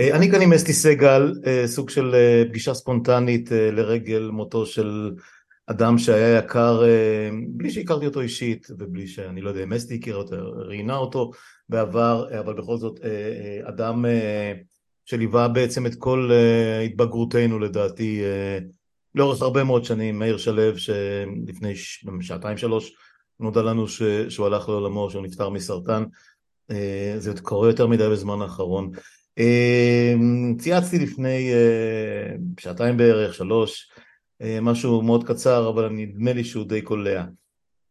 אני 0.00 0.30
כאן 0.30 0.42
עם 0.42 0.52
אסתי 0.52 0.72
סגל, 0.72 1.32
סוג 1.66 1.90
של 1.90 2.14
פגישה 2.48 2.74
ספונטנית 2.74 3.50
לרגל 3.52 4.30
מותו 4.32 4.66
של 4.66 5.10
אדם 5.66 5.98
שהיה 5.98 6.38
יקר, 6.38 6.82
בלי 7.48 7.70
שהכרתי 7.70 8.06
אותו 8.06 8.20
אישית 8.20 8.66
ובלי 8.78 9.06
שאני 9.06 9.40
לא 9.40 9.48
יודע 9.48 9.62
אם 9.62 9.72
אסתי 9.72 9.94
הכירה 9.94 10.18
אותו, 10.18 10.36
ראיינה 10.56 10.96
אותו 10.96 11.30
בעבר, 11.68 12.26
אבל 12.40 12.54
בכל 12.54 12.76
זאת 12.76 13.00
אדם 13.64 14.04
שליווה 15.04 15.48
בעצם 15.48 15.86
את 15.86 15.94
כל 15.94 16.30
התבגרותנו 16.86 17.58
לדעתי 17.58 18.22
לאורך 19.14 19.42
הרבה 19.42 19.64
מאוד 19.64 19.84
שנים, 19.84 20.18
מאיר 20.18 20.36
שלו 20.36 20.78
שלפני 20.78 21.72
שעתיים 22.20 22.56
שלוש 22.56 22.92
נודע 23.40 23.62
לנו 23.62 23.88
שהוא 24.28 24.46
הלך 24.46 24.68
לעולמו, 24.68 25.10
שהוא 25.10 25.22
נפטר 25.22 25.48
מסרטן, 25.48 26.04
זה 27.18 27.32
קורה 27.42 27.68
יותר 27.68 27.86
מדי 27.86 28.08
בזמן 28.08 28.42
האחרון. 28.42 28.90
צייצתי 30.58 30.98
לפני 30.98 31.50
שעתיים 32.60 32.96
בערך, 32.96 33.34
שלוש, 33.34 33.90
משהו 34.62 35.02
מאוד 35.02 35.24
קצר, 35.24 35.68
אבל 35.68 35.88
נדמה 35.88 36.32
לי 36.32 36.44
שהוא 36.44 36.64
די 36.64 36.82
קולע. 36.82 37.24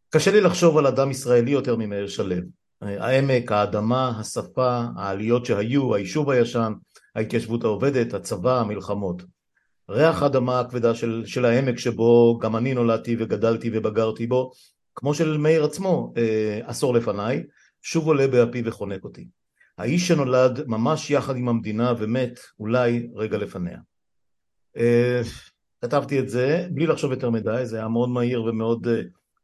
קשה 0.10 0.32
לי 0.32 0.42
לחשוב 0.42 0.78
על 0.78 0.88
אדם 0.88 1.12
ישראלי 1.12 1.52
יותר 1.52 1.76
ממאיר 1.76 2.08
שלו. 2.08 2.36
העמק, 2.82 3.52
האדמה, 3.52 4.20
השפה, 4.20 4.82
העליות 4.98 5.46
שהיו, 5.46 5.96
היישוב 5.96 6.30
הישן, 6.30 6.74
ההתיישבות 7.16 7.64
העובדת, 7.64 8.14
הצבא, 8.14 8.60
המלחמות. 8.60 9.24
ריח 9.90 10.24
האדמה 10.24 10.60
הכבדה 10.60 10.96
של, 10.96 11.24
של 11.26 11.46
העמק 11.46 11.80
שבו 11.80 12.40
גם 12.42 12.56
אני 12.56 12.74
נולדתי 12.74 13.16
וגדלתי 13.20 13.70
ובגרתי 13.74 14.28
בו, 14.28 14.52
כמו 14.96 15.14
של 15.14 15.38
מאיר 15.38 15.64
עצמו 15.64 16.14
עשור 16.64 16.94
לפניי, 16.94 17.44
שוב 17.82 18.08
עולה 18.08 18.28
באפי 18.28 18.62
וחונק 18.66 19.04
אותי. 19.04 19.28
האיש 19.78 20.08
שנולד 20.08 20.68
ממש 20.68 21.12
יחד 21.12 21.38
עם 21.38 21.50
המדינה 21.50 21.94
ומת 22.00 22.40
אולי 22.60 23.10
רגע 23.16 23.38
לפניה. 23.38 23.80
כתבתי 25.82 26.20
את 26.20 26.30
זה 26.30 26.68
בלי 26.72 26.88
לחשוב 26.88 27.12
יותר 27.12 27.30
מדי, 27.30 27.62
זה 27.64 27.78
היה 27.78 27.88
מאוד 27.88 28.10
מהיר 28.10 28.44
ומאוד 28.44 28.88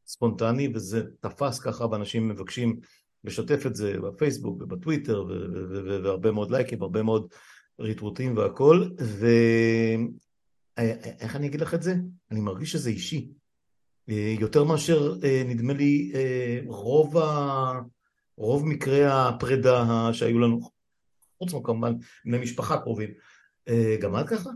ספונטני 0.05 0.71
וזה 0.75 1.03
תפס 1.19 1.59
ככה 1.59 1.85
ואנשים 1.85 2.27
מבקשים 2.29 2.79
לשתף 3.23 3.65
את 3.65 3.75
זה 3.75 3.99
בפייסבוק 3.99 4.61
ובטוויטר 4.61 5.25
והרבה 6.03 6.31
מאוד 6.31 6.51
לייקים, 6.51 6.81
הרבה 6.81 7.03
מאוד 7.03 7.27
ריטרוטים 7.79 8.37
והכל 8.37 8.89
ואיך 10.77 11.35
אני 11.35 11.47
אגיד 11.47 11.61
לך 11.61 11.73
את 11.73 11.83
זה? 11.83 11.95
אני 12.31 12.41
מרגיש 12.41 12.71
שזה 12.71 12.89
אישי 12.89 13.29
יותר 14.39 14.63
מאשר 14.63 15.15
נדמה 15.45 15.73
לי 15.73 16.11
רוב 16.65 17.17
ה... 17.17 17.79
רוב 18.37 18.67
מקרי 18.67 19.05
הפרידה 19.05 19.83
שהיו 20.13 20.39
לנו, 20.39 20.59
חוץ 21.37 21.53
מכמובן 21.53 21.93
בני 22.25 22.37
משפחה 22.37 22.77
קרובים, 22.77 23.09
גם 24.01 24.19
את 24.19 24.29
ככה? 24.29 24.49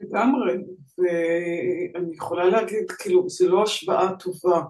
לגמרי, 0.00 0.56
ואני 0.98 2.14
יכולה 2.14 2.44
להגיד, 2.44 2.90
כאילו, 2.90 3.28
זה 3.28 3.48
לא 3.48 3.62
השוואה 3.62 4.12
טובה, 4.16 4.62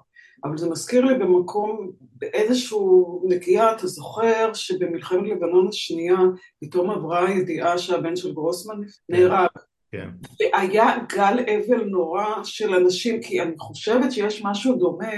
אבל 0.44 0.58
זה 0.58 0.70
מזכיר 0.70 1.04
לי 1.04 1.14
במקום, 1.14 1.90
באיזשהו 2.00 3.22
נגיעה, 3.28 3.76
אתה 3.76 3.86
זוכר 3.86 4.54
שבמלחמת 4.54 5.28
לבנון 5.28 5.68
השנייה 5.68 6.18
פתאום 6.60 6.90
עברה 6.90 7.28
הידיעה 7.28 7.78
שהבן 7.78 8.16
של 8.16 8.34
גרוסמן 8.34 8.80
נהרג. 9.08 9.48
כן. 9.90 10.08
והיה 10.40 10.96
גל 11.08 11.38
אבל 11.40 11.84
נורא 11.84 12.44
של 12.44 12.74
אנשים, 12.74 13.22
כי 13.22 13.42
אני 13.42 13.58
חושבת 13.58 14.12
שיש 14.12 14.42
משהו 14.44 14.76
דומה 14.76 15.12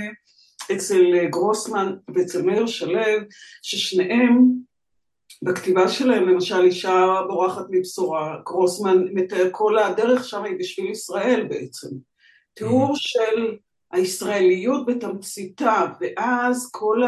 אצל 0.73 1.27
גרוסמן 1.31 1.95
ואצל 2.15 2.43
מאיר 2.43 2.67
שלו, 2.67 3.01
ששניהם 3.63 4.51
בכתיבה 5.43 5.89
שלהם, 5.89 6.29
למשל 6.29 6.61
אישה 6.61 7.21
בורחת 7.29 7.65
מבשורה, 7.71 8.37
גרוסמן 8.47 9.05
מתאר 9.13 9.48
כל 9.53 9.79
הדרך 9.79 10.25
שם 10.25 10.45
היא 10.45 10.59
בשביל 10.59 10.91
ישראל 10.91 11.47
בעצם. 11.48 11.89
תיאור 12.55 12.93
של 12.97 13.57
הישראליות 13.93 14.86
בתמציתה, 14.86 15.86
ואז 16.01 16.70
כל 16.73 17.03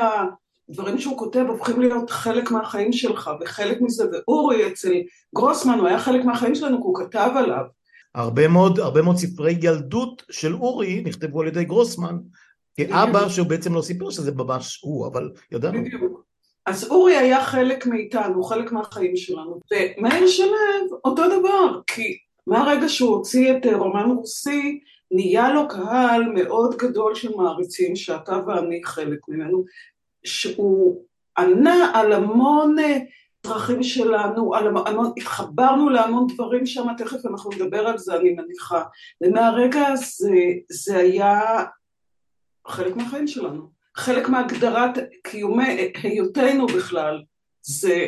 הדברים 0.69 0.99
שהוא 0.99 1.19
כותב 1.19 1.45
הופכים 1.49 1.81
להיות 1.81 2.11
חלק 2.11 2.51
מהחיים 2.51 2.93
שלך, 2.93 3.31
וחלק 3.41 3.81
מזה, 3.81 4.05
ואורי 4.13 4.69
אצל 4.69 4.93
גרוסמן 5.35 5.79
הוא 5.79 5.89
היה 5.89 5.99
חלק 5.99 6.25
מהחיים 6.25 6.55
שלנו, 6.55 6.77
כי 6.77 6.83
הוא 6.83 6.99
כתב 6.99 7.31
עליו. 7.37 7.65
הרבה 8.15 8.49
מאוד, 8.49 8.81
הרבה 8.81 9.03
מאוד 9.03 9.17
ספרי 9.17 9.59
ילדות 9.63 10.23
של 10.31 10.55
אורי 10.55 11.03
נכתבו 11.07 11.41
על 11.41 11.47
ידי 11.49 11.65
גרוסמן, 11.65 12.19
כאבא 12.77 13.29
שהוא 13.29 13.47
בעצם 13.47 13.75
לא 13.75 13.83
סיפר 13.83 14.11
שזה 14.11 14.33
ממש 14.33 14.81
הוא, 14.83 15.07
אבל 15.07 15.31
ידענו. 15.53 15.85
בדיוק. 15.85 16.23
אז 16.67 16.91
אורי 16.91 17.17
היה 17.17 17.45
חלק 17.45 17.87
מאיתנו, 17.87 18.43
חלק 18.43 18.73
מהחיים 18.73 19.17
שלנו, 19.17 19.61
ומאיר 19.71 20.27
שלו 20.27 20.57
אותו 21.05 21.23
דבר, 21.27 21.81
כי 21.87 22.19
מהרגע 22.47 22.89
שהוא 22.89 23.11
הוציא 23.11 23.53
את 23.53 23.67
רומן 23.67 24.11
רוסי, 24.11 24.81
נהיה 25.11 25.53
לו 25.53 25.69
קהל 25.69 26.23
מאוד 26.35 26.77
גדול 26.77 27.15
של 27.15 27.37
מעריצים, 27.37 27.97
שאתה 27.97 28.39
ואני 28.47 28.81
חלק 28.85 29.19
ממנו, 29.29 29.65
שהוא 30.25 31.03
ענה 31.39 31.91
על 31.95 32.13
המון 32.13 32.77
דרכים 33.47 33.83
שלנו, 33.83 34.55
על 34.55 34.67
המון, 34.67 35.13
התחברנו 35.17 35.91
להמון 35.91 36.27
דברים 36.35 36.67
שם, 36.67 36.87
תכף 36.99 37.27
אנחנו 37.27 37.51
נדבר 37.51 37.87
על 37.87 37.99
זה, 37.99 38.17
אני 38.17 38.33
מניחה, 38.33 38.83
ומהרגע 39.21 39.87
הזה, 39.87 40.37
זה 40.71 40.97
היה 40.97 41.65
חלק 42.69 42.97
מהחיים 42.97 43.27
שלנו, 43.27 43.71
חלק 43.97 44.29
מהגדרת 44.29 44.99
קיומי, 45.23 45.93
היותנו 46.03 46.67
בכלל, 46.67 47.23
זה 47.63 48.07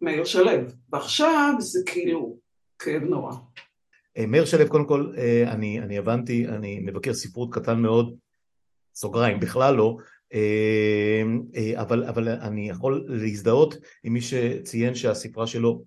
מאיר 0.00 0.24
שלו, 0.24 0.50
ועכשיו 0.92 1.54
זה 1.58 1.80
כאילו 1.86 2.38
כאב 2.78 3.02
נורא. 3.02 3.34
מאיר 4.28 4.44
שלו, 4.44 4.68
קודם 4.68 4.86
כל, 4.86 5.12
אני, 5.46 5.80
אני 5.80 5.98
הבנתי, 5.98 6.48
אני 6.48 6.80
מבקר 6.80 7.14
ספרות 7.14 7.54
קטן 7.54 7.80
מאוד, 7.80 8.14
סוגריים, 8.94 9.40
בכלל 9.40 9.74
לא, 9.74 9.96
אבל, 11.76 12.04
אבל 12.04 12.28
אני 12.28 12.70
יכול 12.70 13.04
להזדהות 13.08 13.74
עם 14.04 14.12
מי 14.12 14.20
שציין 14.20 14.94
שהספרה 14.94 15.46
שלו 15.46 15.84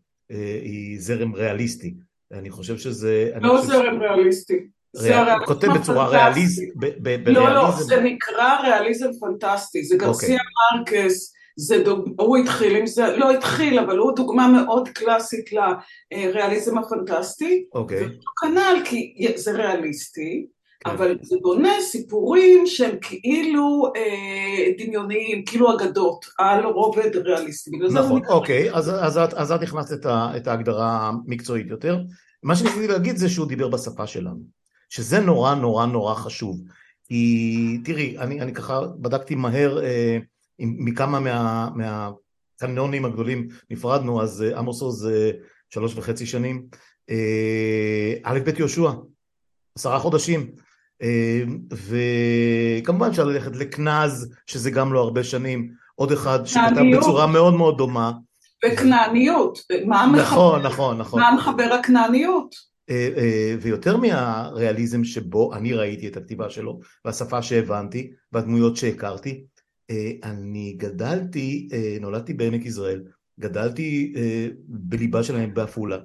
היא 0.62 1.02
זרם 1.02 1.36
ריאליסטי. 1.36 1.96
אני 2.32 2.50
חושב 2.50 2.78
שזה... 2.78 3.32
לא 3.42 3.62
זרם 3.62 4.02
ריאליסטי. 4.02 4.68
הוא 5.00 5.46
כותב 5.46 5.68
בצורה 5.68 6.06
בריאליזם. 6.06 6.64
לא, 7.26 7.54
לא, 7.54 7.72
זה 7.72 8.02
נקרא 8.02 8.62
ריאליזם 8.64 9.10
פנטסטי, 9.20 9.84
זה 9.84 9.98
גרסיה 9.98 10.40
מרקס, 10.76 11.34
הוא 12.20 12.38
התחיל 12.38 12.76
עם 12.76 12.86
זה, 12.86 13.18
לא 13.18 13.32
התחיל, 13.32 13.80
אבל 13.80 13.98
הוא 13.98 14.16
דוגמה 14.16 14.48
מאוד 14.48 14.90
קלאסית 14.90 15.50
לריאליזם 15.52 16.78
הפנטסטי. 16.78 17.66
אוקיי. 17.74 18.06
כנ"ל, 18.42 18.82
כי 18.86 19.28
זה 19.36 19.52
ריאליסטי, 19.52 20.48
אבל 20.86 21.18
זה 21.22 21.36
בונה 21.42 21.74
סיפורים 21.82 22.68
שהם 22.68 22.96
כאילו 23.02 23.92
דמיוניים, 24.78 25.46
כאילו 25.46 25.76
אגדות, 25.76 26.26
על 26.38 26.66
רובד 26.66 27.16
ריאליסטי. 27.16 27.72
נכון, 27.92 28.22
אוקיי, 28.30 28.74
אז 28.74 29.52
את 29.52 29.62
הכנסת 29.62 30.06
את 30.38 30.48
ההגדרה 30.48 31.12
המקצועית 31.28 31.68
יותר. 31.70 31.98
מה 32.44 32.56
שניסיתי 32.56 32.88
להגיד 32.88 33.18
זה 33.18 33.30
שהוא 33.30 33.48
דיבר 33.48 33.68
בשפה 33.68 34.08
שלנו. 34.08 34.58
שזה 34.90 35.20
נורא 35.20 35.56
נורא 35.56 35.86
נורא 35.86 36.16
חשוב. 36.16 36.62
כי 37.08 37.82
תראי, 37.84 38.18
אני, 38.18 38.42
אני 38.42 38.54
ככה 38.54 38.82
בדקתי 39.00 39.36
מהר 39.36 39.84
אה, 39.84 40.18
מכמה 40.60 41.20
מה, 41.20 41.70
מהקנונים 41.76 43.06
הגדולים 43.06 43.48
נפרדנו, 43.70 44.22
אז 44.22 44.44
אה, 44.44 44.60
עמוס 44.60 44.82
עוז 44.82 45.08
אה, 45.08 45.32
שלוש 45.70 45.96
וחצי 45.96 46.26
שנים, 46.26 46.64
אה, 47.10 48.14
א' 48.24 48.40
ב' 48.46 48.60
יהושע, 48.60 48.92
עשרה 49.76 50.00
חודשים, 50.00 50.52
אה, 51.02 51.42
וכמובן 51.72 53.10
אפשר 53.10 53.24
ללכת 53.24 53.56
לכנז, 53.56 54.34
שזה 54.46 54.72
גם 54.72 54.94
לא 54.94 55.00
הרבה 55.00 55.24
שנים, 55.24 55.72
עוד 55.96 56.12
אחד 56.12 56.46
שכתב 56.46 56.82
בצורה 56.98 57.28
מאוד 57.28 57.54
מאוד 57.54 57.78
דומה. 57.78 58.12
וכנעניות, 58.66 59.60
מה 59.86 60.12
נכון, 60.18 60.62
נכון, 60.62 60.98
נכון. 60.98 61.20
מה 61.22 61.36
מחבר 61.38 61.78
הכנעניות? 61.80 62.56
ויותר 63.62 63.98
מהריאליזם 63.98 65.04
שבו 65.04 65.54
אני 65.54 65.74
ראיתי 65.74 66.08
את 66.08 66.18
הכתיבה 66.18 66.50
שלו 66.50 66.80
והשפה 67.06 67.42
שהבנתי 67.42 68.12
והדמויות 68.32 68.76
שהכרתי, 68.76 69.44
אני 70.24 70.74
גדלתי, 70.78 71.68
נולדתי 72.02 72.34
בעמק 72.34 72.66
יזרעאל, 72.66 73.04
גדלתי 73.40 74.14
בליבה 74.68 75.24
שלהם 75.24 75.54
בעפולה, 75.54 75.98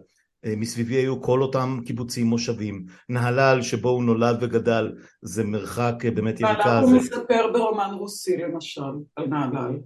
מסביבי 0.47 0.95
היו 0.95 1.23
כל 1.23 1.43
אותם 1.43 1.79
קיבוצים 1.85 2.27
מושבים, 2.27 2.85
נהלל 3.09 3.63
שבו 3.63 3.89
הוא 3.89 4.05
נולד 4.05 4.37
וגדל 4.41 4.93
זה 5.23 5.45
מרחק 5.45 5.95
באמת 6.15 6.41
יריקה. 6.41 6.65
נהלל 6.65 6.85
הוא 6.85 6.97
מספר 6.97 7.53
ברומן 7.53 7.91
רוסי 7.99 8.37
למשל 8.37 8.83
על 9.17 9.27
נהלל. 9.27 9.79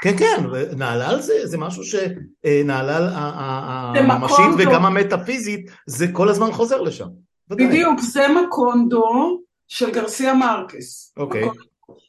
כן, 0.00 0.16
כן, 0.16 0.44
נהלל 0.76 1.20
זה, 1.20 1.46
זה 1.46 1.58
משהו 1.58 1.82
שנהלל 1.84 3.08
הממשית 3.12 4.46
וגם 4.58 4.86
המטאפיזית, 4.86 5.70
זה 5.86 6.06
כל 6.12 6.28
הזמן 6.28 6.52
חוזר 6.52 6.80
לשם. 6.80 7.08
בדיוק, 7.48 8.00
זה 8.00 8.26
מקונדו 8.28 9.40
של 9.68 9.90
גרסיה 9.90 10.34
מרקס. 10.34 11.12
אוקיי. 11.16 11.48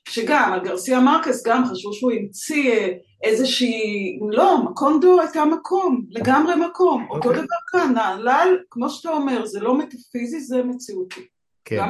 שגם, 0.10 0.54
על 0.54 0.60
גרסיה 0.60 1.00
מרקס 1.00 1.48
גם 1.48 1.66
חשבו 1.66 1.94
שהוא 1.94 2.12
המציא 2.12 2.88
איזושהי, 3.24 4.20
לא, 4.32 4.64
מקונדו 4.64 5.22
הייתה 5.22 5.46
מקום, 5.46 6.02
לגמרי 6.10 6.56
מקום, 6.56 7.08
okay. 7.10 7.16
אותו 7.16 7.30
אוקיי. 7.30 7.42
דבר 7.42 7.56
כאן, 7.72 7.94
נהלל, 7.94 8.58
כמו 8.70 8.90
שאתה 8.90 9.10
אומר, 9.10 9.46
זה 9.46 9.60
לא 9.60 9.78
מטאפיזי, 9.78 10.40
זה 10.40 10.64
מציאותי. 10.64 11.22
כן. 11.68 11.84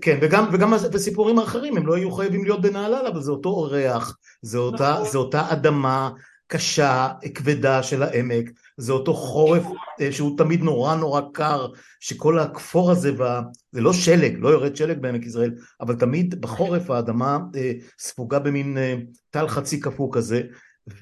כן 0.00 0.18
וגם, 0.22 0.48
וגם 0.52 0.72
בסיפורים 0.92 1.38
האחרים 1.38 1.76
הם 1.76 1.86
לא 1.86 1.96
היו 1.96 2.12
חייבים 2.12 2.44
להיות 2.44 2.62
בנהלל, 2.62 3.06
אבל 3.06 3.20
זה 3.20 3.30
אותו 3.30 3.62
ריח, 3.62 4.16
זה 4.42 4.58
אותה, 4.58 4.92
נכון. 4.92 5.10
זה 5.10 5.18
אותה 5.18 5.52
אדמה 5.52 6.10
קשה, 6.46 7.08
כבדה 7.34 7.82
של 7.82 8.02
העמק, 8.02 8.50
זה 8.76 8.92
אותו 8.92 9.14
חורף 9.14 9.62
אה, 10.00 10.12
שהוא 10.12 10.38
תמיד 10.38 10.62
נורא 10.62 10.94
נורא 10.94 11.20
קר, 11.32 11.66
שכל 12.00 12.38
הכפור 12.38 12.90
הזה, 12.90 13.12
וה... 13.16 13.42
זה 13.72 13.80
לא 13.80 13.92
שלג, 13.92 14.36
לא 14.38 14.48
יורד 14.48 14.76
שלג 14.76 14.98
בעמק 14.98 15.26
יזרעאל, 15.26 15.54
אבל 15.80 15.94
תמיד 15.94 16.40
בחורף 16.40 16.90
האדמה 16.90 17.38
אה, 17.56 17.72
ספוגה 17.98 18.38
במין 18.38 18.78
אה, 18.78 18.94
טל 19.30 19.48
חצי 19.48 19.80
קפוא 19.80 20.08
כזה, 20.12 20.42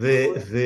ו, 0.01 0.09
ו, 0.47 0.59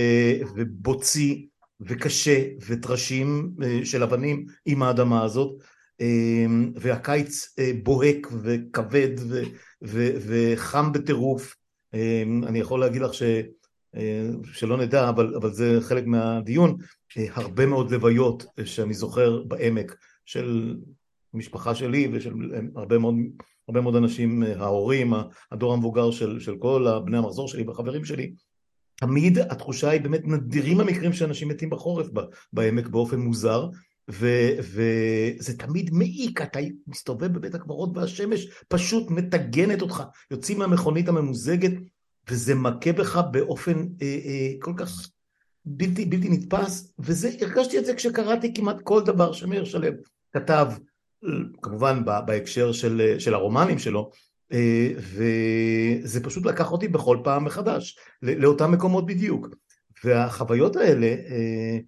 ובוצי 0.55 1.46
וקשה 1.81 2.44
וטרשים 2.67 3.53
של 3.85 4.03
אבנים 4.03 4.46
עם 4.67 4.82
האדמה 4.82 5.25
הזאת, 5.25 5.53
והקיץ 6.76 7.55
אה, 7.58 7.73
בוהק 7.82 8.29
וכבד 8.43 9.11
ו, 9.29 9.43
ו, 9.85 10.11
וחם 10.26 10.93
בטירוף. 10.93 11.56
אה, 11.94 12.23
אני 12.47 12.58
יכול 12.58 12.81
להגיד 12.81 13.02
לך 13.02 13.14
ש... 13.14 13.23
אה, 13.97 14.29
שלא 14.52 14.76
נדע, 14.76 15.08
אבל, 15.08 15.35
אבל 15.35 15.52
זה 15.52 15.79
חלק 15.81 16.06
מהדיון, 16.06 16.76
אה, 17.19 17.25
הרבה 17.35 17.67
מאוד 17.67 17.91
לוויות 17.91 18.44
שאני 18.64 18.94
זוכר 18.94 19.43
בעמק 19.43 19.97
של 20.25 20.76
משפחה 21.35 21.75
שלי 21.75 22.08
ושל 22.12 22.35
הרבה 22.76 22.99
מאוד, 22.99 23.14
הרבה 23.69 23.81
מאוד 23.81 23.96
אנשים, 23.96 24.43
ההורים, 24.43 25.12
הדור 25.53 25.73
המבוגר 25.73 26.11
של, 26.11 26.41
של 26.41 26.56
כל 26.56 26.87
בני 27.05 27.19
המחזור 27.19 27.49
שלי 27.49 27.62
והחברים 27.62 28.05
שלי, 28.05 28.32
תמיד 28.94 29.38
התחושה 29.38 29.91
היא 29.91 30.00
באמת 30.00 30.20
נדירים 30.25 30.81
המקרים 30.81 31.12
שאנשים 31.12 31.49
מתים 31.49 31.70
בחורף 31.70 32.06
בעמק 32.53 32.88
באופן 32.88 33.20
מוזר, 33.20 33.69
וזה 34.12 35.59
תמיד 35.59 35.91
מעיק, 35.93 36.43
אתה 36.43 36.59
מסתובב 36.87 37.27
בבית 37.27 37.55
הקברות 37.55 37.97
והשמש 37.97 38.47
פשוט 38.69 39.11
מטגנת 39.11 39.83
אותך, 39.83 40.03
יוצאים 40.31 40.59
מהמכונית 40.59 41.09
הממוזגת 41.09 41.73
וזה 42.31 42.55
מכה 42.55 42.93
בך 42.93 43.23
באופן 43.31 43.87
אה, 44.03 44.19
אה, 44.25 44.51
כל 44.59 44.73
כך 44.77 45.11
בלתי, 45.65 46.05
בלתי 46.05 46.29
נתפס, 46.29 46.93
וזה, 46.99 47.31
הרגשתי 47.41 47.79
את 47.79 47.87
זה 47.87 47.95
כשקראתי 47.95 48.55
כמעט 48.55 48.77
כל 48.83 49.03
דבר 49.05 49.33
שמאיר 49.33 49.65
שלו 49.65 49.89
כתב, 50.33 50.67
כמובן 51.63 52.05
בהקשר 52.05 52.73
של, 52.73 53.17
של 53.19 53.35
הרומנים 53.35 53.79
שלו, 53.79 54.11
אה, 54.53 54.93
וזה 54.97 56.25
פשוט 56.25 56.47
לקח 56.47 56.73
אותי 56.73 56.89
בכל 56.89 57.19
פעם 57.25 57.45
מחדש, 57.45 57.99
לאותם 58.23 58.73
מקומות 58.73 59.06
בדיוק. 59.06 59.49
והחוויות 60.05 60.77
האלה 60.77 61.06
אה, 61.06 61.79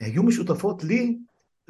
היו 0.00 0.22
משותפות 0.22 0.84
לי 0.84 1.18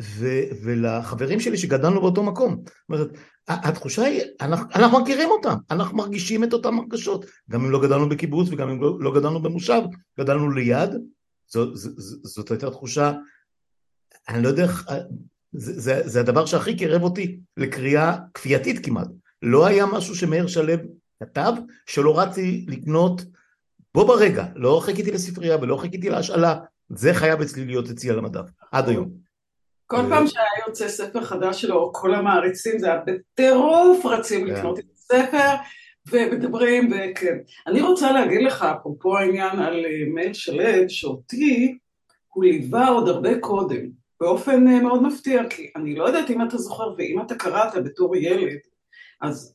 ו- 0.00 0.42
ולחברים 0.62 1.40
שלי 1.40 1.58
שגדלנו 1.58 2.00
באותו 2.00 2.22
מקום. 2.22 2.64
זאת 2.64 2.88
אומרת, 2.90 3.08
התחושה 3.48 4.02
היא, 4.02 4.22
אנחנו, 4.40 4.66
אנחנו 4.74 5.00
מכירים 5.00 5.28
אותם, 5.30 5.54
אנחנו 5.70 5.96
מרגישים 5.96 6.44
את 6.44 6.52
אותן 6.52 6.74
הרגשות, 6.74 7.26
גם 7.50 7.64
אם 7.64 7.70
לא 7.70 7.82
גדלנו 7.82 8.08
בקיבוץ 8.08 8.48
וגם 8.50 8.68
אם 8.68 8.82
לא, 8.82 9.00
לא 9.00 9.14
גדלנו 9.14 9.42
במושב, 9.42 9.82
גדלנו 10.20 10.50
ליד, 10.50 10.90
זאת, 11.46 11.76
זאת, 11.76 11.94
זאת 12.22 12.50
הייתה 12.50 12.70
תחושה, 12.70 13.12
אני 14.28 14.42
לא 14.42 14.48
יודע 14.48 14.62
איך, 14.62 14.88
זה, 15.52 15.80
זה, 15.80 16.08
זה 16.08 16.20
הדבר 16.20 16.46
שהכי 16.46 16.76
קירב 16.76 17.02
אותי 17.02 17.38
לקריאה 17.56 18.16
כפייתית 18.34 18.86
כמעט. 18.86 19.08
לא 19.42 19.66
היה 19.66 19.86
משהו 19.86 20.14
שמאיר 20.14 20.46
שלו 20.46 20.74
כתב, 21.22 21.52
שלא 21.86 22.18
רציתי 22.18 22.66
לקנות 22.68 23.22
בו 23.94 24.06
ברגע, 24.06 24.46
לא 24.54 24.80
חיכיתי 24.84 25.10
לספרייה 25.10 25.56
ולא 25.56 25.76
חיכיתי 25.76 26.10
להשאלה, 26.10 26.58
זה 26.88 27.14
חייב 27.14 27.40
אצלי 27.40 27.64
להיות 27.64 27.90
אצלי 27.90 28.10
על 28.10 28.18
המדף, 28.18 28.50
עד 28.72 28.88
היום. 28.88 29.10
כל 29.92 30.08
פעם 30.08 30.26
שהיה 30.26 30.46
יוצא 30.66 30.88
ספר 30.88 31.20
חדש 31.20 31.60
שלו, 31.60 31.90
כל 31.94 32.14
המעריצים, 32.14 32.78
זה 32.78 32.86
היה 32.86 33.00
בטירוף 33.06 34.06
רצים 34.06 34.46
כן. 34.46 34.52
לקנות 34.52 34.78
את 34.78 34.84
הספר, 34.94 35.54
ומדברים, 36.10 36.90
וכן. 36.92 37.38
אני 37.66 37.82
רוצה 37.82 38.12
להגיד 38.12 38.42
לך, 38.42 38.62
אפרופו 38.62 39.18
העניין 39.18 39.58
על 39.58 39.84
אה, 39.84 40.04
מאיר 40.14 40.32
שלו, 40.32 40.64
שאותי 40.88 41.78
הוא 42.28 42.44
ליווה 42.44 42.88
עוד 42.88 43.08
הרבה 43.08 43.40
קודם, 43.40 43.86
באופן 44.20 44.68
אה, 44.68 44.80
מאוד 44.80 45.02
מפתיע, 45.02 45.42
כי 45.50 45.70
אני 45.76 45.94
לא 45.94 46.04
יודעת 46.04 46.30
אם 46.30 46.42
אתה 46.42 46.58
זוכר, 46.58 46.94
ואם 46.98 47.20
אתה 47.26 47.34
קראת 47.34 47.84
בתור 47.84 48.16
ילד, 48.16 48.58
אז 49.22 49.54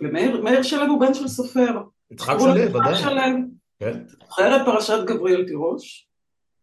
למאיר 0.00 0.42
מאיר 0.42 0.62
שלו 0.62 0.86
הוא 0.86 1.00
בן 1.00 1.14
של 1.14 1.28
סופר. 1.28 1.82
יצחק 2.10 2.36
שלו, 2.38 2.50
ודאי. 2.50 3.32
כן. 3.78 3.98
זוכר 4.20 4.56
את 4.56 4.60
פרשת 4.66 4.98
גבריאל 5.06 5.44
תירוש? 5.46 6.08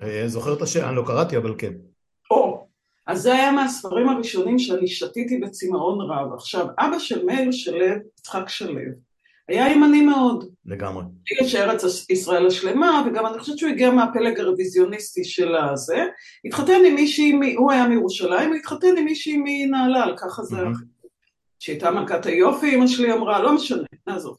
אה, 0.01 0.23
זוכר 0.27 0.53
את 0.53 0.61
השם, 0.61 0.87
אני 0.87 0.95
לא 0.95 1.03
קראתי, 1.07 1.37
אבל 1.37 1.55
כן. 1.57 1.73
או, 2.31 2.67
אז 3.11 3.21
זה 3.21 3.33
היה 3.33 3.51
מהספרים 3.51 4.09
הראשונים 4.09 4.59
שאני 4.59 4.87
שתיתי 4.87 5.37
בצמאון 5.37 6.11
רב. 6.11 6.33
עכשיו, 6.33 6.65
אבא 6.79 6.99
של 6.99 7.25
מאיר 7.25 7.51
שלו, 7.51 7.85
יצחק 8.19 8.49
שלו, 8.49 8.79
היה 9.47 9.71
ימני 9.71 10.01
מאוד. 10.01 10.49
לגמרי. 10.65 11.03
יש 11.41 11.55
ארץ 11.55 12.09
ישראל 12.09 12.47
השלמה, 12.47 13.03
וגם 13.07 13.25
אני 13.25 13.39
חושבת 13.39 13.57
שהוא 13.57 13.69
הגיע 13.71 13.91
מהפלג 13.91 14.39
הרוויזיוניסטי 14.39 15.23
של 15.23 15.55
הזה. 15.55 16.05
התחתן 16.45 16.79
עם 16.87 16.95
מישהי, 16.95 17.33
מ- 17.33 17.57
הוא 17.57 17.71
היה 17.71 17.87
מירושלים, 17.87 18.49
הוא 18.49 18.55
התחתן 18.55 18.97
עם 18.97 19.05
מישהי 19.05 19.37
מנהלל, 19.45 20.13
ככה 20.17 20.43
זה, 20.43 20.55
מהמם. 20.55 20.73
שהייתה 21.59 21.91
מלכת 21.91 22.25
היופי, 22.25 22.75
אמא 22.75 22.87
שלי 22.87 23.13
אמרה, 23.13 23.43
לא 23.43 23.55
משנה, 23.55 23.83
נעזוב. 24.07 24.37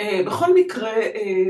אה, 0.00 0.22
בכל 0.26 0.54
מקרה, 0.54 0.92
אה, 0.92 1.44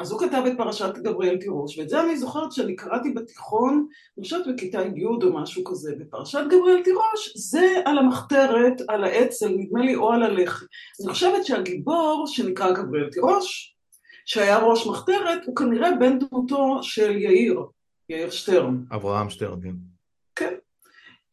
אז 0.00 0.12
הוא 0.12 0.20
כתב 0.20 0.42
את 0.46 0.52
פרשת 0.56 0.98
גבריאל 0.98 1.36
תירוש, 1.36 1.78
ואת 1.78 1.88
זה 1.88 2.00
אני 2.00 2.16
זוכרת 2.16 2.52
שאני 2.52 2.76
קראתי 2.76 3.10
בתיכון, 3.10 3.86
אני 4.18 4.24
חושבת 4.24 4.46
בכיתה 4.54 4.78
י' 4.96 5.04
או 5.04 5.32
משהו 5.32 5.64
כזה, 5.64 5.92
בפרשת 5.98 6.40
גבריאל 6.50 6.82
תירוש 6.82 7.32
זה 7.36 7.82
על 7.84 7.98
המחתרת, 7.98 8.82
על 8.88 9.04
האצ"ל, 9.04 9.48
נדמה 9.48 9.80
לי, 9.80 9.94
או 9.94 10.12
על 10.12 10.22
הלח"י. 10.22 10.64
אני 11.04 11.12
חושבת 11.12 11.46
שהגיבור 11.46 12.24
שנקרא 12.26 12.72
גבריאל 12.72 13.10
תירוש, 13.10 13.76
שהיה 14.26 14.58
ראש 14.58 14.86
מחתרת, 14.86 15.44
הוא 15.46 15.56
כנראה 15.56 15.96
בן 15.96 16.18
דמותו 16.18 16.78
של 16.82 17.16
יאיר, 17.16 17.60
יאיר 18.08 18.30
שטרן. 18.30 18.84
אברהם 18.94 19.30
שטרן, 19.30 19.58
כן. 20.36 20.54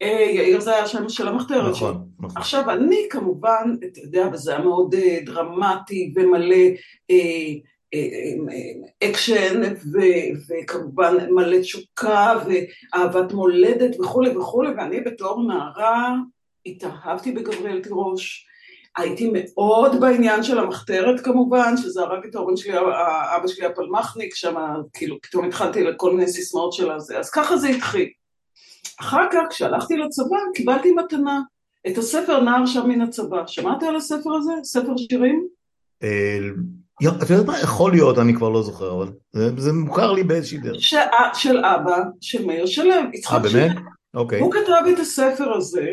אה, 0.02 0.26
יאיר 0.34 0.60
זה 0.60 0.70
היה 0.70 0.82
השם 0.82 1.08
של 1.08 1.28
המחתרת. 1.28 1.70
נכון, 1.70 2.08
נכון. 2.18 2.36
עכשיו 2.36 2.70
אני 2.70 3.06
כמובן, 3.10 3.76
אתה 3.84 4.00
יודע, 4.00 4.28
וזה 4.32 4.50
היה 4.50 4.64
מאוד 4.64 4.94
אה, 4.94 5.18
דרמטי 5.24 6.12
ומלא 6.16 6.66
אה, 7.10 7.54
אקשן 9.04 9.62
וכמובן 10.48 11.14
מלא 11.30 11.60
תשוקה 11.60 12.34
ואהבת 12.46 13.32
מולדת 13.32 14.00
וכולי 14.00 14.36
וכולי 14.36 14.70
ואני 14.76 15.00
בתור 15.00 15.42
נערה 15.42 16.14
התאהבתי 16.66 17.32
בגבריאל 17.32 17.82
תירוש 17.82 18.48
הייתי 18.96 19.32
מאוד 19.32 20.00
בעניין 20.00 20.42
של 20.42 20.58
המחתרת 20.58 21.20
כמובן, 21.20 21.76
שזה 21.76 22.02
הרג 22.02 22.26
את 22.26 22.34
ההורים 22.34 22.56
שלי, 22.56 22.78
אבא 23.36 23.46
שלי 23.46 23.66
הפלמחניק, 23.66 24.34
שם 24.34 24.54
כאילו 24.92 25.16
פתאום 25.22 25.44
התחלתי 25.44 25.84
לכל 25.84 26.14
מיני 26.14 26.28
סיסמאות 26.28 26.72
של 26.72 26.90
הזה, 26.90 27.18
אז 27.18 27.30
ככה 27.30 27.56
זה 27.56 27.68
התחיל. 27.68 28.08
אחר 29.00 29.26
כך 29.32 29.40
כשהלכתי 29.50 29.96
לצבא 29.96 30.36
קיבלתי 30.54 30.92
מתנה 30.92 31.40
את 31.86 31.98
הספר 31.98 32.40
נער 32.40 32.66
שם 32.66 32.88
מן 32.88 33.00
הצבא. 33.00 33.46
שמעת 33.46 33.82
על 33.82 33.96
הספר 33.96 34.30
הזה? 34.34 34.52
ספר 34.62 34.96
שירים? 34.96 35.48
אה, 37.06 37.22
את 37.22 37.30
יודעת 37.30 37.46
מה? 37.46 37.60
יכול 37.60 37.92
להיות, 37.92 38.18
אני 38.18 38.34
כבר 38.34 38.48
לא 38.48 38.62
זוכר, 38.62 38.92
אבל 38.92 39.08
זה, 39.32 39.50
זה 39.56 39.72
מוכר 39.72 40.12
לי 40.12 40.22
באיזושהי 40.22 40.58
דרך. 40.58 40.82
ש... 40.82 40.94
של 41.34 41.64
אבא, 41.64 42.02
של 42.20 42.46
מאיר 42.46 42.66
שלו, 42.66 42.92
אה, 42.92 43.00
יצחק 43.14 43.38
באמת? 43.42 43.72
שלו. 43.72 43.80
אוקיי. 44.14 44.40
הוא 44.40 44.52
כתב 44.52 44.82
את 44.94 44.98
הספר 44.98 45.52
הזה 45.52 45.90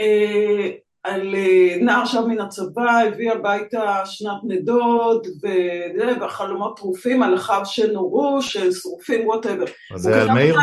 אה, 0.00 0.70
על 1.04 1.34
אה, 1.34 1.76
נער 1.80 2.04
שם 2.04 2.24
מן 2.28 2.40
הצבא, 2.40 3.00
הביא 3.00 3.32
הביתה 3.32 4.02
שנת 4.04 4.40
נדוד, 4.44 5.26
וזה, 5.36 6.20
והחלומות 6.20 6.76
טרופים 6.76 7.22
על 7.22 7.34
אחיו 7.34 7.60
שנורו, 7.64 8.42
ששרופים, 8.42 9.28
ווטאבר. 9.28 9.64
אז 9.94 10.00
זה 10.00 10.22
על 10.22 10.32
מאיר? 10.32 10.56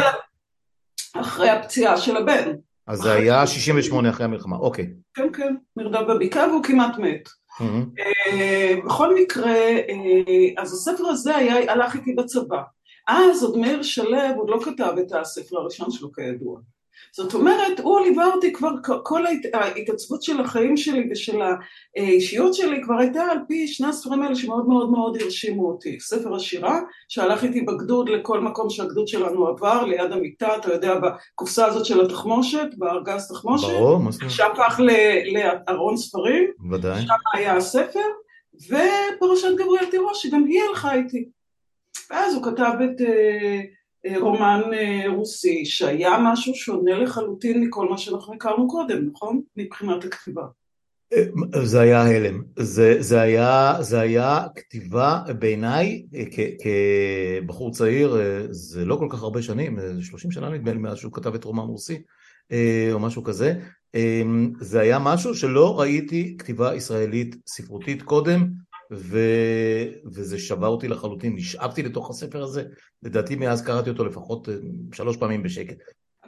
אחרי 1.13 1.49
הפציעה 1.49 1.97
של 1.97 2.17
הבן. 2.17 2.51
אז 2.87 2.99
זה 2.99 3.13
היה 3.13 3.47
68 3.47 4.09
אחרי 4.09 4.25
המלחמה, 4.25 4.55
אוקיי. 4.55 4.87
כן, 5.13 5.27
כן, 5.33 5.55
נרדף 5.75 6.01
בבקעה 6.09 6.47
והוא 6.47 6.63
כמעט 6.63 6.97
מת. 6.97 7.29
מהמם. 7.59 7.89
אה, 7.99 8.73
בכל 8.85 9.15
מקרה, 9.15 9.55
אה, 9.55 10.61
אז 10.61 10.73
הספר 10.73 11.07
הזה 11.07 11.35
היה, 11.35 11.71
הלך 11.71 11.95
איתי 11.95 12.13
בצבא. 12.13 12.61
אז 13.07 13.43
עוד 13.43 13.57
מאיר 13.57 13.83
שלו 13.83 14.17
עוד 14.37 14.49
לא 14.49 14.59
כתב 14.65 14.93
את 14.99 15.11
הספר 15.11 15.57
הראשון 15.57 15.91
שלו 15.91 16.11
כידוע. 16.13 16.59
זאת 17.13 17.33
אומרת, 17.33 17.79
הוא 17.79 17.99
ליווה 17.99 18.25
אותי 18.25 18.53
כבר, 18.53 18.69
כל 19.03 19.25
ההת- 19.25 19.45
ההתעצבות 19.53 20.23
של 20.23 20.41
החיים 20.41 20.77
שלי 20.77 21.07
ושל 21.11 21.39
האישיות 21.97 22.53
שלי 22.53 22.83
כבר 22.83 22.97
הייתה 22.99 23.23
על 23.23 23.37
פי 23.47 23.67
שני 23.67 23.87
הספרים 23.87 24.21
האלה 24.23 24.35
שמאוד 24.35 24.67
מאוד 24.67 24.91
מאוד 24.91 25.17
הרשימו 25.21 25.67
אותי. 25.67 25.99
ספר 25.99 26.35
השירה, 26.35 26.79
שהלך 27.09 27.43
איתי 27.43 27.61
בגדוד 27.61 28.09
לכל 28.09 28.39
מקום 28.39 28.69
שהגדוד 28.69 29.07
שלנו 29.07 29.47
עבר, 29.47 29.85
ליד 29.85 30.11
המיטה, 30.11 30.55
אתה 30.55 30.73
יודע, 30.73 30.95
בקופסה 30.99 31.65
הזאת 31.65 31.85
של 31.85 32.01
התחמושת, 32.05 32.67
בארגז 32.77 33.27
תחמושת, 33.31 33.67
ברור, 33.67 33.97
מה 33.99 34.11
זאת 34.11 34.21
אומרת? 34.21 34.33
שהפך 34.35 34.79
לארון 35.67 35.97
ספרים, 35.97 36.51
ודאי. 36.71 37.01
שם 37.01 37.13
היה 37.39 37.55
הספר, 37.57 37.99
ופרשת 38.67 39.55
גבריאל 39.57 39.85
תירוש, 39.91 40.23
שגם 40.23 40.43
היא 40.45 40.61
הלכה 40.69 40.93
איתי. 40.93 41.25
ואז 42.11 42.33
הוא 42.35 42.43
כתב 42.43 42.71
את 42.83 43.01
רומן 44.19 44.61
רוסי, 45.07 45.65
שהיה 45.65 46.17
משהו 46.23 46.55
שונה 46.55 46.99
לחלוטין 46.99 47.63
מכל 47.63 47.89
מה 47.89 47.97
שאנחנו 47.97 48.33
הכרנו 48.33 48.67
קודם, 48.67 49.09
נכון? 49.11 49.41
מבחינת 49.57 50.05
הכתיבה. 50.05 50.43
זה 51.63 51.79
היה 51.79 52.01
הלם, 52.01 52.41
זה, 52.59 52.95
זה, 52.99 53.21
היה, 53.21 53.75
זה 53.79 53.99
היה 53.99 54.45
כתיבה 54.55 55.19
בעיניי 55.39 56.05
כבחור 57.43 57.71
צעיר, 57.71 58.17
זה 58.49 58.85
לא 58.85 58.95
כל 58.95 59.07
כך 59.09 59.23
הרבה 59.23 59.41
שנים, 59.41 59.79
זה 59.79 60.03
30 60.03 60.31
שנה 60.31 60.49
נדמה 60.49 60.71
לי 60.71 60.77
מאז 60.77 60.97
שהוא 60.97 61.13
כתב 61.13 61.35
את 61.35 61.43
רומן 61.43 61.63
רוסי 61.63 62.01
או 62.91 62.99
משהו 62.99 63.23
כזה, 63.23 63.53
זה 64.59 64.79
היה 64.79 64.99
משהו 64.99 65.35
שלא 65.35 65.79
ראיתי 65.79 66.35
כתיבה 66.39 66.75
ישראלית 66.75 67.35
ספרותית 67.47 68.01
קודם 68.01 68.47
ו... 68.91 69.19
וזה 70.05 70.39
שבר 70.39 70.67
אותי 70.67 70.87
לחלוטין, 70.87 71.35
נשאבתי 71.35 71.83
לתוך 71.83 72.09
הספר 72.09 72.43
הזה, 72.43 72.63
לדעתי 73.03 73.35
מאז 73.35 73.61
קראתי 73.61 73.89
אותו 73.89 74.05
לפחות 74.05 74.49
שלוש 74.93 75.17
פעמים 75.17 75.43
בשקט. 75.43 75.77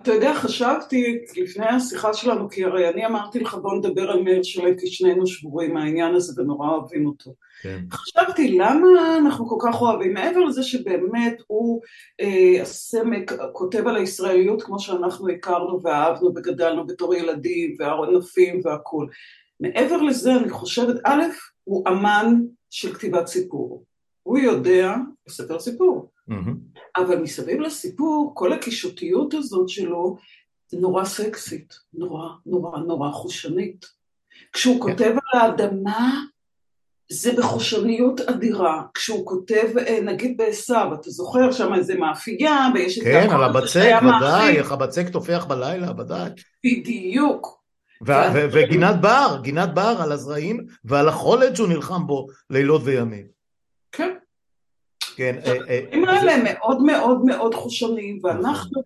אתה 0.04 0.12
יודע, 0.12 0.34
חשבתי 0.34 1.18
לפני 1.38 1.66
השיחה 1.66 2.14
שלנו, 2.14 2.50
כי 2.50 2.64
הרי 2.64 2.90
אני 2.90 3.06
אמרתי 3.06 3.40
לך 3.40 3.54
בוא 3.54 3.78
נדבר 3.78 4.12
על 4.12 4.22
מאיר 4.22 4.44
שלו, 4.44 4.70
כי 4.80 4.88
שנינו 4.88 5.28
שבורים 5.28 5.74
מהעניין 5.74 6.16
הזה 6.16 6.42
ונורא 6.42 6.70
אוהבים 6.70 7.06
אותו. 7.06 7.34
כן. 7.62 7.80
חשבתי 7.92 8.58
למה 8.58 9.18
אנחנו 9.18 9.50
כל 9.50 9.56
כך 9.62 9.82
אוהבים, 9.82 10.14
מעבר 10.14 10.40
לזה 10.40 10.64
שבאמת 10.64 11.42
הוא 11.48 11.82
אה, 12.22 12.62
הסמק, 12.62 13.32
כותב 13.54 13.88
על 13.88 13.96
הישראליות 13.96 14.64
כמו 14.64 14.80
שאנחנו 14.80 15.30
הכרנו 15.30 15.80
ואהבנו 15.84 16.32
וגדלנו 16.36 16.86
בתור 16.88 17.16
ילדים 17.16 17.76
והענפים 17.80 18.62
והכול. 18.64 19.10
מעבר 19.60 20.02
לזה 20.02 20.36
אני 20.36 20.50
חושבת, 20.50 20.96
א', 21.06 21.24
הוא 21.64 21.88
אמן 21.88 22.42
של 22.70 22.94
כתיבת 22.94 23.28
סיפור. 23.28 23.84
הוא 24.24 24.38
יודע 24.38 24.96
לספר 25.28 25.60
סיפור. 25.60 26.12
Mm-hmm. 26.30 26.80
אבל 26.98 27.20
מסביב 27.20 27.60
לסיפור, 27.60 28.32
כל 28.36 28.54
הקישוטיות 28.54 29.34
הזאת 29.34 29.70
שלו 29.70 30.18
נורא 30.74 31.06
סקסית, 31.06 31.74
נורא 31.94 32.30
נורא 32.46 32.80
נורא 32.80 33.12
חושנית. 33.12 33.86
כשהוא 34.54 34.76
כן. 34.76 34.92
כותב 34.92 35.12
על 35.12 35.40
האדמה, 35.40 36.24
זה 37.12 37.32
בחושניות 37.38 38.22
אדירה. 38.22 38.84
כשהוא 38.94 39.26
כותב, 39.26 39.78
אה, 39.78 40.00
נגיד 40.02 40.38
בעשו, 40.38 40.94
אתה 40.94 41.10
זוכר 41.10 41.52
שם 41.52 41.74
איזה 41.74 41.96
מאפייה, 41.96 42.68
ויש 42.74 42.98
את... 42.98 43.04
כן, 43.04 43.30
על 43.30 43.44
הבצק, 43.44 44.00
ודאי, 44.02 44.58
איך 44.58 44.72
הבצק 44.72 45.10
טופח 45.10 45.46
בלילה, 45.46 45.92
ודאי. 45.98 46.30
בדיוק. 46.66 47.63
וגינת 48.52 49.02
בר, 49.02 49.38
גינת 49.42 49.74
בר 49.74 49.98
על 50.04 50.12
הזרעים 50.12 50.66
ועל 50.86 51.10
החולד 51.10 51.56
שהוא 51.56 51.68
נלחם 51.68 52.08
בו 52.08 52.28
לילות 52.50 52.82
וימים. 52.86 53.28
כן. 53.92 54.14
כן. 55.16 55.36
הדברים 55.38 56.06
אה, 56.06 56.14
אה, 56.14 56.20
האלה 56.20 56.44
מאוד 56.44 56.82
מאוד 56.82 57.26
מאוד 57.26 57.56
חושניים, 57.56 58.20
ואנחנו 58.24 58.82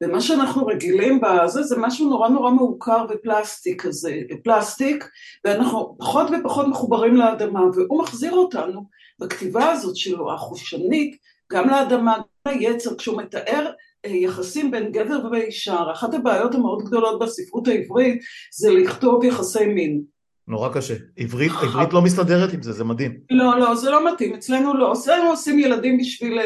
במה 0.00 0.20
שאנחנו 0.20 0.66
רגילים 0.66 1.20
בזה, 1.20 1.62
זה 1.62 1.76
משהו 1.78 2.10
נורא 2.10 2.28
נורא 2.28 2.50
מעוקר 2.50 3.04
ופלסטיק 3.10 3.82
כזה, 3.82 4.20
פלסטיק, 4.44 5.08
ואנחנו 5.44 5.96
פחות 5.98 6.26
ופחות 6.30 6.68
מחוברים 6.68 7.16
לאדמה, 7.16 7.60
והוא 7.74 8.02
מחזיר 8.02 8.32
אותנו 8.32 8.84
בכתיבה 9.18 9.70
הזאת 9.70 9.96
שלו, 9.96 10.32
החושנית, 10.32 11.16
גם 11.52 11.68
לאדמה, 11.68 12.16
גם 12.46 12.52
ליצר, 12.52 12.96
כשהוא 12.96 13.22
מתאר 13.22 13.70
יחסים 14.06 14.70
בין 14.70 14.92
גבר 14.92 15.28
ואישה, 15.32 15.78
אחת 15.92 16.14
הבעיות 16.14 16.54
המאוד 16.54 16.82
גדולות 16.84 17.18
בספרות 17.18 17.68
העברית 17.68 18.22
זה 18.52 18.70
לכתוב 18.70 19.24
יחסי 19.24 19.66
מין. 19.66 20.02
נורא 20.48 20.68
קשה. 20.74 20.94
עברית, 21.16 21.52
עברית 21.62 21.92
לא 21.92 22.02
מסתדרת 22.02 22.52
עם 22.52 22.62
זה, 22.62 22.72
זה 22.72 22.84
מדהים. 22.84 23.18
לא, 23.30 23.58
לא, 23.58 23.74
זה 23.74 23.90
לא 23.90 24.12
מתאים. 24.12 24.34
אצלנו 24.34 24.74
לא. 24.74 24.92
אצלנו 24.92 25.30
עושים 25.30 25.58
ילדים 25.58 25.98
בשביל 25.98 26.40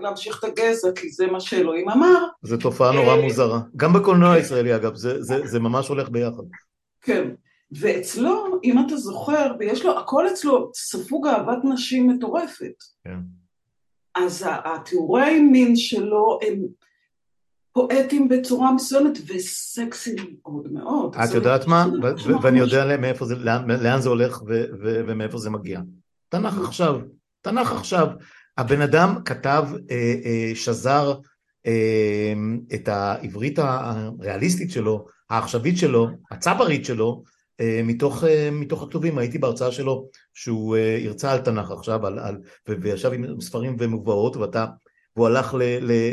להמשיך 0.00 0.38
את 0.38 0.44
הגזע, 0.44 0.88
כי 0.94 1.10
זה 1.10 1.26
מה 1.26 1.40
שאלוהים 1.40 1.88
אמר. 1.88 2.24
זו 2.42 2.56
תופעה 2.56 2.92
נורא 2.92 3.16
מוזרה. 3.16 3.60
גם 3.76 3.92
בקולנוע 3.92 4.32
הישראלי, 4.32 4.76
אגב, 4.76 4.94
זה, 4.94 5.22
זה, 5.22 5.46
זה 5.46 5.60
ממש 5.60 5.88
הולך 5.88 6.08
ביחד. 6.08 6.42
כן. 7.02 7.28
ואצלו, 7.72 8.60
אם 8.64 8.86
אתה 8.86 8.96
זוכר, 8.96 9.52
ויש 9.58 9.84
לו, 9.84 9.98
הכל 9.98 10.28
אצלו 10.28 10.70
ספוג 10.74 11.26
אהבת 11.26 11.58
נשים 11.64 12.08
מטורפת. 12.10 12.74
כן. 13.04 13.18
אז 14.14 14.44
התיאורי 14.64 15.40
מין 15.40 15.76
שלו 15.76 16.38
הם 16.42 16.58
פואטים 17.72 18.28
בצורה 18.28 18.72
מסוימת 18.72 19.18
וסקסיים 19.26 20.36
מאוד 20.42 20.72
מאוד. 20.72 21.16
את 21.16 21.34
יודעת 21.34 21.66
מה? 21.66 21.86
ואני 22.42 22.58
יודע 22.58 22.96
לאן 23.66 24.00
זה 24.00 24.08
הולך 24.08 24.42
ומאיפה 25.06 25.38
זה 25.38 25.50
מגיע. 25.50 25.80
תנ"ך 26.28 26.58
עכשיו, 26.58 27.00
תנ"ך 27.42 27.72
עכשיו. 27.72 28.08
הבן 28.58 28.80
אדם 28.80 29.14
כתב, 29.24 29.64
אה, 29.90 30.14
אה, 30.24 30.52
שזר 30.54 31.14
אה, 31.66 32.32
את 32.74 32.88
העברית 32.88 33.58
הריאליסטית 33.58 34.70
שלו, 34.70 35.06
העכשווית 35.30 35.78
שלו, 35.78 36.08
הצברית 36.30 36.84
שלו, 36.84 37.22
מתוך, 37.84 38.24
מתוך 38.52 38.82
הכתובים, 38.82 39.18
הייתי 39.18 39.38
בהרצאה 39.38 39.72
שלו 39.72 40.08
שהוא 40.34 40.76
הרצה 41.04 41.32
על 41.32 41.38
תנ"ך 41.38 41.70
עכשיו 41.70 42.06
על, 42.06 42.18
על, 42.18 42.36
וישב 42.68 43.12
עם 43.12 43.40
ספרים 43.40 43.76
ומובאות 43.78 44.36
ואתה 44.36 44.66
והוא 45.16 45.26
הלך 45.26 45.54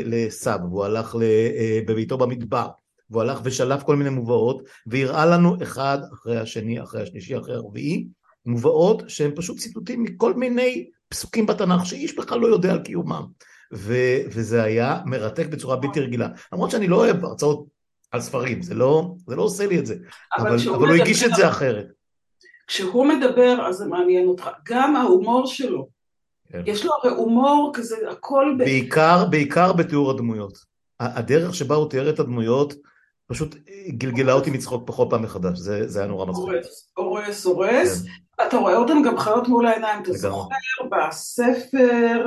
לסב, 0.04 0.58
והוא 0.62 0.84
הלך 0.84 1.16
אה, 1.22 1.80
בביתו 1.86 2.18
במדבר, 2.18 2.68
והוא 3.10 3.22
הלך 3.22 3.40
ושלף 3.44 3.82
כל 3.82 3.96
מיני 3.96 4.10
מובאות, 4.10 4.62
והראה 4.86 5.26
לנו 5.26 5.56
אחד 5.62 5.98
אחרי 6.12 6.38
השני, 6.38 6.82
אחרי 6.82 7.02
השלישי, 7.02 7.38
אחרי 7.38 7.54
הרביעי, 7.54 8.06
מובאות 8.46 9.02
שהן 9.08 9.30
פשוט 9.36 9.58
ציטוטים 9.58 10.02
מכל 10.02 10.34
מיני 10.34 10.88
פסוקים 11.08 11.46
בתנ"ך 11.46 11.86
שאיש 11.86 12.16
בכלל 12.16 12.40
לא 12.40 12.46
יודע 12.46 12.72
על 12.72 12.78
קיומם. 12.78 13.26
ו- 13.74 14.20
וזה 14.26 14.62
היה 14.62 15.00
מרתק 15.06 15.46
בצורה 15.46 15.76
בלתי 15.76 16.00
רגילה. 16.00 16.28
למרות 16.52 16.70
שאני 16.70 16.88
לא 16.88 16.96
אוהב 16.96 17.24
הרצאות 17.24 17.64
על 18.12 18.20
ספרים, 18.20 18.62
זה 18.62 18.74
לא, 18.74 19.14
זה 19.26 19.36
לא 19.36 19.42
עושה 19.42 19.66
לי 19.66 19.78
את 19.78 19.86
זה, 19.86 19.94
אבל, 20.38 20.48
אבל, 20.48 20.74
אבל 20.74 20.88
הוא 20.88 20.96
הגיש 20.96 21.22
את 21.22 21.34
זה 21.34 21.48
אחרת. 21.48 21.86
כשהוא 22.66 23.06
מדבר 23.06 23.66
אז 23.66 23.76
זה 23.76 23.86
מעניין 23.86 24.28
אותך, 24.28 24.48
גם 24.64 24.96
ההומור 24.96 25.46
שלו, 25.46 25.88
כן. 26.52 26.62
יש 26.66 26.84
לו 26.84 26.92
הרי 26.94 27.12
הומור 27.12 27.70
כזה, 27.74 27.96
הכל... 28.10 28.54
בעיקר, 28.58 29.24
בעיקר 29.30 29.72
בתיאור 29.72 30.10
הדמויות. 30.10 30.58
הדרך 31.00 31.54
שבה 31.54 31.74
הוא 31.74 31.90
תיאר 31.90 32.10
את 32.10 32.20
הדמויות 32.20 32.74
פשוט 33.26 33.56
גלגלה 33.88 34.32
אותי 34.32 34.50
מצחוק 34.50 34.82
פחות 34.86 35.10
פעם 35.10 35.22
מחדש, 35.22 35.58
זה, 35.58 35.88
זה 35.88 35.98
היה 35.98 36.08
נורא 36.08 36.26
מצחיק. 36.26 36.44
הורס, 36.44 36.92
הורס, 36.96 37.44
הורס. 37.44 38.02
כן. 38.02 38.44
אתה 38.46 38.56
רואה 38.56 38.76
אותם 38.76 39.02
גם 39.06 39.18
חיות 39.18 39.48
מול 39.48 39.66
העיניים, 39.66 40.02
אתה 40.02 40.12
זוכר 40.12 40.54
בספר, 40.90 42.26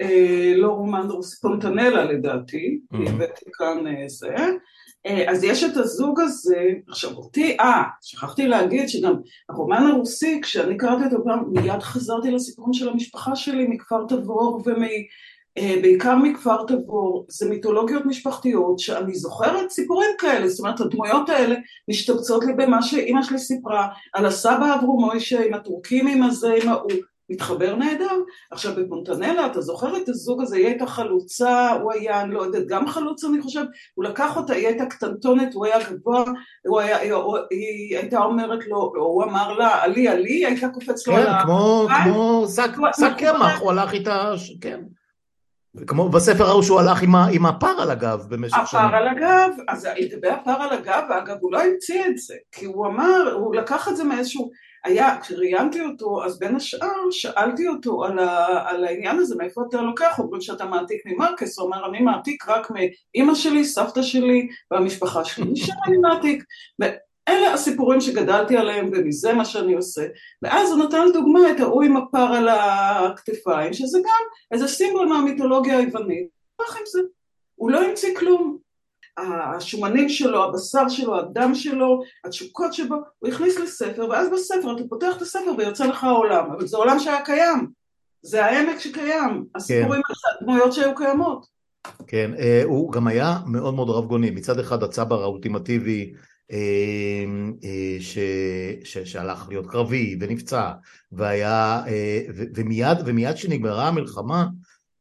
אה, 0.00 0.52
לא 0.56 0.68
רומן 0.68 1.08
ספונטנלה 1.22 2.04
לדעתי, 2.04 2.80
mm-hmm. 2.92 3.08
הבאתי 3.08 3.44
כאן 3.52 3.86
אה, 3.86 4.08
זה, 4.08 4.34
אז 5.28 5.44
יש 5.44 5.64
את 5.64 5.76
הזוג 5.76 6.20
הזה, 6.20 6.66
עכשיו 6.88 7.14
אותי, 7.14 7.56
אה, 7.60 7.82
שכחתי 8.02 8.48
להגיד 8.48 8.88
שגם 8.88 9.14
הרומן 9.48 9.86
הרוסי, 9.86 10.40
כשאני 10.42 10.76
קראתי 10.76 11.04
אותו 11.04 11.24
פעם, 11.24 11.44
מיד 11.52 11.82
חזרתי 11.82 12.30
לסיפורים 12.30 12.72
של 12.72 12.88
המשפחה 12.88 13.36
שלי 13.36 13.66
מכפר 13.68 14.04
תבור 14.08 14.62
ובעיקר 15.58 16.10
אה, 16.10 16.16
מכפר 16.16 16.64
תבור, 16.66 17.26
זה 17.28 17.50
מיתולוגיות 17.50 18.06
משפחתיות 18.06 18.78
שאני 18.78 19.14
זוכרת 19.14 19.70
סיפורים 19.70 20.10
כאלה, 20.18 20.48
זאת 20.48 20.60
אומרת 20.60 20.80
הדמויות 20.80 21.28
האלה 21.28 21.56
משתבצות 21.90 22.44
לי 22.44 22.52
במה 22.52 22.82
שאימא 22.82 23.22
שלי 23.22 23.38
סיפרה 23.38 23.88
על 24.12 24.26
הסבא 24.26 24.74
אברום 24.74 25.04
מוישה 25.04 25.44
עם 25.44 25.54
הטורקים 25.54 26.06
עם 26.06 26.22
הזה 26.22 26.54
עם 26.62 26.68
ההוא 26.68 26.92
מתחבר 27.30 27.76
נהדר. 27.76 28.16
עכשיו 28.50 28.72
בפונטנלה, 28.76 29.46
אתה 29.46 29.60
זוכר 29.60 29.96
את 29.96 30.08
הזוג 30.08 30.42
הזה, 30.42 30.56
היא 30.56 30.66
הייתה 30.66 30.86
חלוצה, 30.86 31.70
הוא 31.82 31.92
היה, 31.92 32.20
אני 32.20 32.34
לא 32.34 32.42
יודעת, 32.42 32.66
גם 32.66 32.88
חלוץ 32.88 33.24
אני 33.24 33.42
חושב, 33.42 33.64
הוא 33.94 34.04
לקח 34.04 34.36
אותה, 34.36 34.52
היא 34.52 34.66
הייתה 34.66 34.86
קטנטונת, 34.86 35.54
הוא 35.54 35.66
היה 35.66 35.90
גבוה, 35.90 36.24
הוא 36.66 36.80
היה, 36.80 36.98
היא, 36.98 37.12
היא 37.50 37.98
הייתה 37.98 38.18
אומרת 38.18 38.66
לו, 38.66 38.92
הוא 38.96 39.24
אמר 39.24 39.52
לה, 39.52 39.82
עלי 39.82 40.08
עלי, 40.08 40.32
היא 40.32 40.46
הייתה 40.46 40.68
קופץ 40.68 41.06
לו 41.06 41.14
כן, 41.14 41.20
על 41.20 41.26
ה... 41.26 41.42
כמו, 41.42 41.86
כמו 42.04 42.46
שק 42.48 43.18
קמח, 43.18 43.60
הוא 43.60 43.70
הלך 43.70 43.92
איתה, 43.92 44.32
כן. 44.60 44.80
כמו 45.86 46.08
בספר 46.08 46.46
ההוא 46.46 46.62
שהוא 46.62 46.80
הלך 46.80 47.02
עם, 47.02 47.14
עם 47.14 47.46
הפר 47.46 47.80
על 47.82 47.90
הגב 47.90 48.26
במשך 48.28 48.56
שנים. 48.66 48.84
הפר 48.84 48.96
על 48.96 49.08
הגב, 49.08 49.50
אז 49.68 49.88
לגבי 49.98 50.28
הפר 50.28 50.62
על 50.62 50.78
הגב, 50.78 51.02
אגב, 51.18 51.36
הוא 51.40 51.52
לא 51.52 51.62
המציא 51.62 52.04
את 52.06 52.18
זה, 52.18 52.34
כי 52.52 52.64
הוא 52.64 52.86
אמר, 52.86 53.32
הוא 53.32 53.54
לקח 53.54 53.88
את 53.88 53.96
זה 53.96 54.04
מאיזשהו... 54.04 54.50
היה, 54.84 55.20
כשראיינתי 55.20 55.80
אותו, 55.80 56.24
אז 56.24 56.38
בין 56.38 56.56
השאר 56.56 57.10
שאלתי 57.10 57.68
אותו 57.68 58.04
על, 58.04 58.18
ה, 58.18 58.46
על 58.70 58.84
העניין 58.84 59.18
הזה, 59.18 59.36
מאיפה 59.36 59.62
אתה 59.68 59.82
לוקח, 59.82 60.18
אומרים 60.18 60.40
שאתה 60.40 60.64
מעתיק 60.64 61.02
ממרקס, 61.06 61.58
הוא 61.58 61.66
אומר, 61.66 61.88
אני 61.88 62.00
מעתיק 62.00 62.48
רק 62.48 62.68
מאימא 62.70 63.34
שלי, 63.34 63.64
סבתא 63.64 64.02
שלי 64.02 64.48
והמשפחה 64.70 65.24
שלי, 65.24 65.44
משם 65.52 65.72
אני 65.86 65.96
מעתיק. 65.96 66.44
ואלה 66.78 67.52
הסיפורים 67.52 68.00
שגדלתי 68.00 68.56
עליהם, 68.56 68.90
ומזה 68.92 69.32
מה 69.32 69.44
שאני 69.44 69.74
עושה. 69.74 70.06
ואז 70.42 70.70
הוא 70.70 70.84
נתן 70.84 71.04
דוגמה 71.12 71.50
את 71.50 71.60
ההוא 71.60 71.82
עם 71.82 71.96
הפר 71.96 72.32
על 72.34 72.48
הכתפיים, 72.48 73.72
שזה 73.72 73.98
גם 73.98 74.24
איזה 74.52 74.68
סימבול 74.68 75.06
מהמיתולוגיה 75.06 75.78
היוונית. 75.78 76.28
הוא 77.54 77.70
לא 77.70 77.84
המציא 77.84 78.14
כלום. 78.18 78.67
השומנים 79.56 80.08
שלו, 80.08 80.44
הבשר 80.44 80.88
שלו, 80.88 81.18
הדם 81.18 81.54
שלו, 81.54 82.02
התשוקות 82.24 82.72
שבו, 82.72 82.94
הוא 83.18 83.30
הכניס 83.30 83.58
לספר, 83.58 84.06
ואז 84.10 84.28
בספר 84.32 84.76
אתה 84.76 84.82
פותח 84.88 85.16
את 85.16 85.22
הספר 85.22 85.52
ויוצא 85.58 85.86
לך 85.86 86.04
העולם, 86.04 86.50
אבל 86.50 86.66
זה 86.66 86.76
עולם 86.76 86.98
שהיה 86.98 87.24
קיים. 87.24 87.78
זה 88.22 88.44
העמק 88.44 88.78
שקיים, 88.78 89.44
הסיפורים 89.54 90.02
כן. 90.02 90.44
דמויות 90.44 90.72
שהיו 90.72 90.94
קיימות. 90.94 91.46
כן, 92.06 92.30
הוא 92.64 92.92
גם 92.92 93.06
היה 93.06 93.38
מאוד 93.46 93.74
מאוד 93.74 93.90
רב 93.90 94.06
גוני, 94.06 94.30
מצד 94.30 94.58
אחד 94.58 94.82
הצבר 94.82 95.22
האולטימטיבי 95.22 96.12
ש, 98.00 98.18
ש, 98.84 98.98
שהלך 98.98 99.46
להיות 99.48 99.66
קרבי 99.66 100.16
ונפצע 100.20 100.72
והיה, 101.12 101.82
ו, 102.36 102.42
ומיד, 102.54 102.98
ומיד 103.06 103.36
שנגמרה 103.36 103.88
המלחמה 103.88 104.46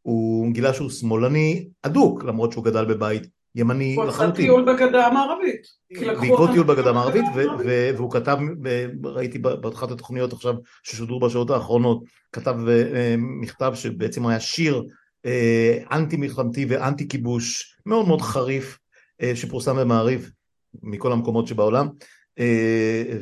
הוא 0.01 0.51
גילה 0.51 0.73
שהוא 0.73 0.89
שמאלני 0.89 1.67
אדוק 1.83 2.23
למרות 2.23 2.51
שהוא 2.51 2.63
גדל 2.63 2.85
בבית 2.85 3.27
ימני 3.55 3.95
לחלוטין. 4.07 4.49
הוא 4.49 4.65
עשה 4.65 4.65
טיול 4.65 4.73
בגדה 4.73 5.07
המערבית. 5.07 5.61
בעקבות 5.91 6.49
טיול 6.53 6.67
בגדה 6.67 6.89
המערבית, 6.89 7.25
והוא 7.95 8.11
כתב, 8.11 8.37
ראיתי 9.03 9.39
באחת 9.39 9.91
התוכניות 9.91 10.33
עכשיו 10.33 10.53
ששודרו 10.83 11.19
בשעות 11.19 11.49
האחרונות, 11.49 12.03
כתב 12.31 12.55
אה, 12.67 13.15
מכתב 13.17 13.71
שבעצם 13.75 14.27
היה 14.27 14.39
שיר 14.39 14.83
אה, 15.25 15.77
אנטי 15.91 16.17
מלחמתי 16.17 16.65
ואנטי 16.69 17.07
כיבוש 17.07 17.77
מאוד 17.85 18.07
מאוד 18.07 18.21
חריף 18.21 18.79
אה, 19.21 19.31
שפורסם 19.35 19.77
במעריב 19.77 20.31
מכל 20.83 21.11
המקומות 21.11 21.47
שבעולם, 21.47 21.87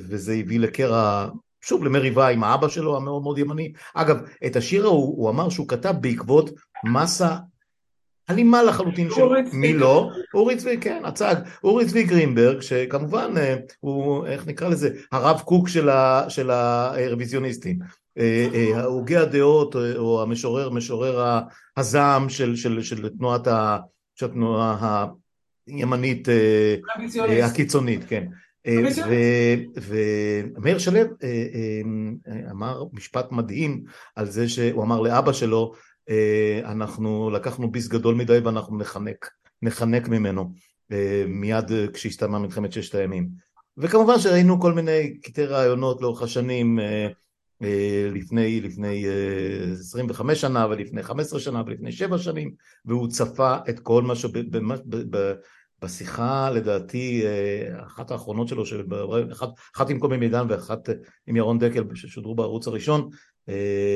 וזה 0.09 0.33
הביא 0.33 0.59
לקרע 0.59 1.27
שוב 1.61 1.83
למריבה 1.83 2.27
עם 2.27 2.43
האבא 2.43 2.67
שלו 2.67 2.97
המאוד 2.97 3.23
מאוד 3.23 3.37
ימני. 3.37 3.73
אגב, 3.93 4.17
את 4.45 4.55
השיר 4.55 4.85
ההוא 4.85 5.17
הוא 5.17 5.29
אמר 5.29 5.49
שהוא 5.49 5.67
כתב 5.67 5.93
בעקבות 6.01 6.49
מסה 6.85 7.35
אלימה 8.29 8.63
לחלוטין 8.63 9.09
של 9.15 9.21
מי 9.53 9.73
לא, 9.73 10.09
אורי 10.33 10.57
צבי, 10.57 10.77
כן, 10.81 11.01
הצג, 11.05 11.35
אורי 11.63 11.85
צבי 11.85 12.03
גרינברג, 12.03 12.61
שכמובן 12.61 13.33
אה, 13.37 13.55
הוא, 13.79 14.25
איך 14.25 14.47
נקרא 14.47 14.69
לזה, 14.69 14.89
הרב 15.11 15.39
קוק 15.39 15.69
של, 15.69 16.49
הרוויזיוניסטים. 16.49 17.79
אה, 18.17 18.47
אה, 18.53 18.83
הוגי 18.83 19.17
הדעות 19.17 19.75
או 19.75 20.21
המשורר, 20.21 20.69
משורר 20.69 21.39
הזעם 21.77 22.29
של, 22.29 22.55
של, 22.55 22.81
של 22.81 23.09
תנועת 23.09 23.47
ה... 23.47 23.77
של 24.15 24.25
התנועה 24.25 25.05
הימנית 25.67 26.27
הקיצונית, 27.43 28.03
כן. 28.07 28.25
ומאיר 29.81 30.77
שלו 30.77 30.99
אמר 32.51 32.83
משפט 32.93 33.31
מדהים 33.31 33.83
על 34.15 34.25
זה 34.25 34.49
שהוא 34.49 34.83
אמר 34.83 35.01
לאבא 35.01 35.33
שלו 35.33 35.73
אנחנו 36.63 37.29
לקחנו 37.29 37.71
ביס 37.71 37.87
גדול 37.87 38.15
מדי 38.15 38.39
ואנחנו 38.39 38.77
נחנק, 38.77 39.29
נחנק 39.61 40.07
ממנו 40.07 40.51
אה, 40.91 41.23
מיד 41.27 41.71
כשהסתיימה 41.93 42.39
מלחמת 42.39 42.71
ששת 42.71 42.95
הימים. 42.95 43.29
וכמובן 43.77 44.19
שראינו 44.19 44.61
כל 44.61 44.73
מיני 44.73 45.17
קטעי 45.21 45.45
רעיונות 45.45 46.01
לאורך 46.01 46.21
השנים 46.21 46.79
אה, 46.79 47.07
לפני, 48.11 48.61
לפני 48.61 49.05
25 49.71 50.41
שנה 50.41 50.67
ולפני 50.69 51.03
15 51.03 51.39
שנה 51.39 51.63
ולפני 51.65 51.91
7 51.91 52.17
שנים 52.17 52.51
והוא 52.85 53.07
צפה 53.09 53.57
את 53.69 53.79
כל 53.79 54.03
מה 54.03 54.13
שבשיחה 55.81 56.49
לדעתי 56.49 57.23
אחת 57.87 58.11
האחרונות 58.11 58.47
שלו, 58.47 58.63
אחת, 59.31 59.49
אחת 59.75 59.89
עם 59.89 59.99
קובי 59.99 60.17
מידן 60.17 60.45
ואחת 60.49 60.89
עם 61.27 61.35
ירון 61.35 61.59
דקל 61.59 61.83
ששודרו 61.95 62.35
בערוץ 62.35 62.67
הראשון 62.67 63.01
אה, 63.01 63.09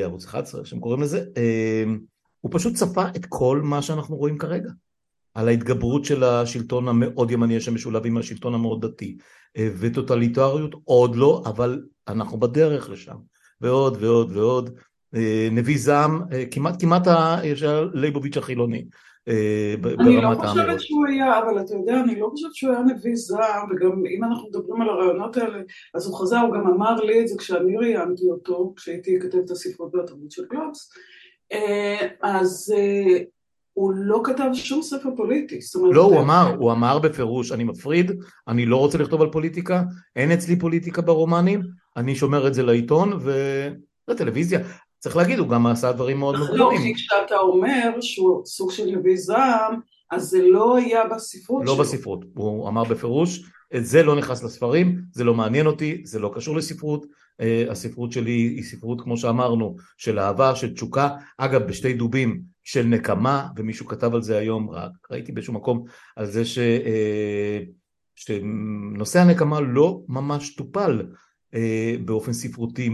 ערוץ 0.03 0.25
11, 0.25 0.59
איך 0.59 0.69
שהם 0.69 0.79
קוראים 0.79 1.01
לזה, 1.01 1.25
אה, 1.37 1.83
הוא 2.41 2.51
פשוט 2.53 2.73
צפה 2.75 3.05
את 3.15 3.25
כל 3.29 3.61
מה 3.63 3.81
שאנחנו 3.81 4.15
רואים 4.15 4.37
כרגע. 4.37 4.69
על 5.33 5.47
ההתגברות 5.47 6.05
של 6.05 6.23
השלטון 6.23 6.87
המאוד 6.87 7.31
ימני 7.31 7.61
שמשולב 7.61 8.05
עם 8.05 8.17
השלטון 8.17 8.53
המאוד 8.53 8.85
דתי, 8.85 9.17
אה, 9.57 9.69
וטוטליטריות 9.79 10.75
עוד 10.83 11.15
לא, 11.15 11.43
אבל 11.45 11.83
אנחנו 12.07 12.39
בדרך 12.39 12.89
לשם, 12.89 13.15
ועוד 13.61 13.97
ועוד 14.03 14.37
ועוד. 14.37 14.69
נביא 15.51 15.77
זעם, 15.77 16.21
כמעט 16.51 16.81
כמעט 16.81 17.07
הליבוביץ' 17.07 18.37
החילוני. 18.37 18.85
אני 19.99 20.21
לא 20.21 20.35
חושבת 20.35 20.81
שהוא 20.81 21.07
היה, 21.07 21.39
אבל 21.39 21.61
אתה 21.61 21.73
יודע, 21.73 21.99
אני 21.99 22.19
לא 22.19 22.27
חושבת 22.31 22.55
שהוא 22.55 22.71
היה 22.73 22.81
נביא 22.81 23.15
זעם, 23.15 23.69
וגם 23.71 24.03
אם 24.15 24.23
אנחנו 24.23 24.47
מדברים 24.49 24.81
על 24.81 24.89
הרעיונות 24.89 25.37
האלה, 25.37 25.59
אז 25.93 26.07
הוא 26.07 26.15
חזר, 26.15 26.39
הוא 26.39 26.55
גם 26.55 26.67
אמר 26.67 26.95
לי 26.95 27.21
את 27.21 27.27
זה 27.27 27.35
כשאני 27.37 27.77
ראיינתי 27.77 28.29
אותו, 28.31 28.73
כשהייתי 28.75 29.19
כתבת 29.19 29.51
הספרות 29.51 29.95
והתרבות 29.95 30.31
של 30.31 30.43
גלובס, 30.51 30.91
אה, 31.51 32.07
אז 32.21 32.73
אה, 32.77 33.23
הוא 33.73 33.93
לא 33.95 34.21
כתב 34.23 34.49
שום 34.53 34.81
ספר 34.81 35.09
פוליטי. 35.15 35.59
לא, 35.91 36.01
הוא 36.01 36.19
אמר, 36.19 36.55
הוא 36.59 36.71
אמר 36.71 36.99
בפירוש, 36.99 37.51
אני 37.51 37.63
מפריד, 37.63 38.11
אני 38.47 38.65
לא 38.65 38.77
רוצה 38.77 38.97
לכתוב 38.97 39.21
על 39.21 39.31
פוליטיקה, 39.31 39.83
אין 40.15 40.31
אצלי 40.31 40.59
פוליטיקה 40.59 41.01
ברומנים, 41.01 41.61
אני 41.97 42.15
שומר 42.15 42.47
את 42.47 42.53
זה 42.53 42.63
לעיתון 42.63 43.19
ולטלוויזיה. 44.07 44.59
צריך 44.99 45.17
להגיד, 45.17 45.39
הוא 45.39 45.47
גם 45.47 45.67
עשה 45.67 45.91
דברים 45.91 46.19
מאוד 46.19 46.35
מוקדמים. 46.37 46.59
לא, 46.59 46.71
כי 46.83 46.93
כשאתה 46.95 47.37
אומר 47.37 48.01
שהוא 48.01 48.45
סוג 48.45 48.71
של 48.71 48.85
נביא 48.85 49.17
זעם, 49.17 49.79
אז 50.11 50.29
זה 50.29 50.41
לא 50.47 50.77
היה 50.77 51.07
בספרות 51.07 51.65
לא 51.65 51.73
שלו. 51.73 51.77
לא 51.77 51.83
בספרות, 51.83 52.25
הוא 52.35 52.67
אמר 52.67 52.83
בפירוש, 52.83 53.43
את 53.75 53.85
זה 53.85 54.03
לא 54.03 54.15
נכנס 54.15 54.43
לספרים, 54.43 55.01
זה 55.11 55.23
לא 55.23 55.33
מעניין 55.33 55.65
אותי, 55.65 56.01
זה 56.05 56.19
לא 56.19 56.31
קשור 56.35 56.55
לספרות, 56.55 57.05
uh, 57.05 57.71
הספרות 57.71 58.11
שלי 58.11 58.31
היא 58.31 58.63
ספרות 58.63 59.01
כמו 59.01 59.17
שאמרנו, 59.17 59.75
של 59.97 60.19
אהבה, 60.19 60.55
של 60.55 60.73
תשוקה, 60.73 61.09
אגב 61.37 61.63
בשתי 61.63 61.93
דובים 61.93 62.41
של 62.63 62.83
נקמה, 62.83 63.47
ומישהו 63.57 63.85
כתב 63.85 64.15
על 64.15 64.21
זה 64.21 64.37
היום, 64.37 64.69
רק 64.69 64.91
ראיתי 65.11 65.31
באיזשהו 65.31 65.53
מקום, 65.53 65.83
על 66.15 66.25
זה 66.25 66.45
ש, 66.45 66.57
uh, 66.57 67.69
שנושא 68.15 69.19
הנקמה 69.19 69.59
לא 69.59 70.01
ממש 70.07 70.55
טופל 70.55 71.01
uh, 71.01 71.57
באופן 72.05 72.33
ספרותי 72.33 72.89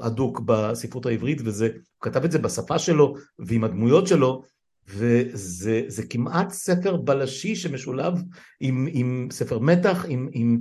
הדוק 0.00 0.40
בספרות 0.40 1.06
העברית 1.06 1.40
וזה, 1.44 1.66
הוא 1.66 1.80
כתב 2.00 2.24
את 2.24 2.32
זה 2.32 2.38
בשפה 2.38 2.78
שלו 2.78 3.14
ועם 3.38 3.64
הדמויות 3.64 4.06
שלו 4.06 4.42
וזה 4.88 6.02
כמעט 6.10 6.50
ספר 6.50 6.96
בלשי 6.96 7.56
שמשולב 7.56 8.14
עם, 8.60 8.88
עם 8.92 9.28
ספר 9.30 9.58
מתח, 9.58 10.04
עם, 10.08 10.28
עם, 10.32 10.60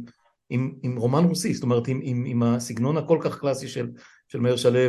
עם, 0.49 0.73
עם 0.84 0.97
רומן 0.97 1.23
רוסי, 1.23 1.54
זאת 1.54 1.63
אומרת 1.63 1.88
עם, 1.88 1.99
עם, 2.04 2.25
עם 2.25 2.43
הסגנון 2.43 2.97
הכל 2.97 3.17
כך 3.21 3.39
קלאסי 3.39 3.67
של, 3.67 3.89
של 4.27 4.39
מאיר 4.39 4.56
שלו, 4.56 4.80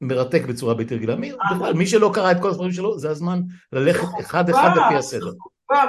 מרתק 0.00 0.42
בצורה 0.48 0.74
בלתי 0.74 0.94
רגילה. 0.94 1.16
מי, 1.16 1.32
מי 1.74 1.86
שלא 1.86 2.10
קרא 2.14 2.30
את 2.30 2.36
כל 2.42 2.50
הספרים 2.50 2.72
שלו, 2.72 2.98
זה 2.98 3.10
הזמן 3.10 3.40
ללכת 3.72 4.06
אחד 4.20 4.50
אחד 4.50 4.70
לפי 4.70 4.94
הסדר. 4.98 5.32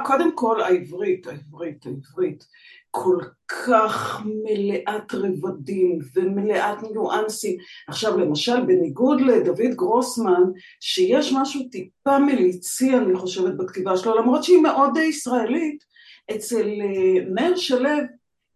קודם 0.05 0.35
כל 0.35 0.61
העברית, 0.61 1.27
העברית, 1.27 1.85
העברית. 1.85 2.45
כל 2.97 3.17
כך 3.47 4.21
מלאת 4.25 5.13
רבדים 5.13 5.99
ומלאת 6.15 6.83
ניואנסים. 6.83 7.57
עכשיו 7.87 8.17
למשל 8.17 8.65
בניגוד 8.65 9.21
לדוד 9.21 9.75
גרוסמן 9.75 10.43
שיש 10.79 11.33
משהו 11.33 11.61
טיפה 11.71 12.19
מליצי 12.19 12.97
אני 12.97 13.15
חושבת 13.15 13.53
בכתיבה 13.57 13.97
שלו 13.97 14.17
למרות 14.17 14.43
שהיא 14.43 14.61
מאוד 14.61 14.97
ישראלית 14.97 15.83
אצל 16.35 16.67
אה, 16.81 17.25
מאיר 17.33 17.55
שלו 17.55 17.89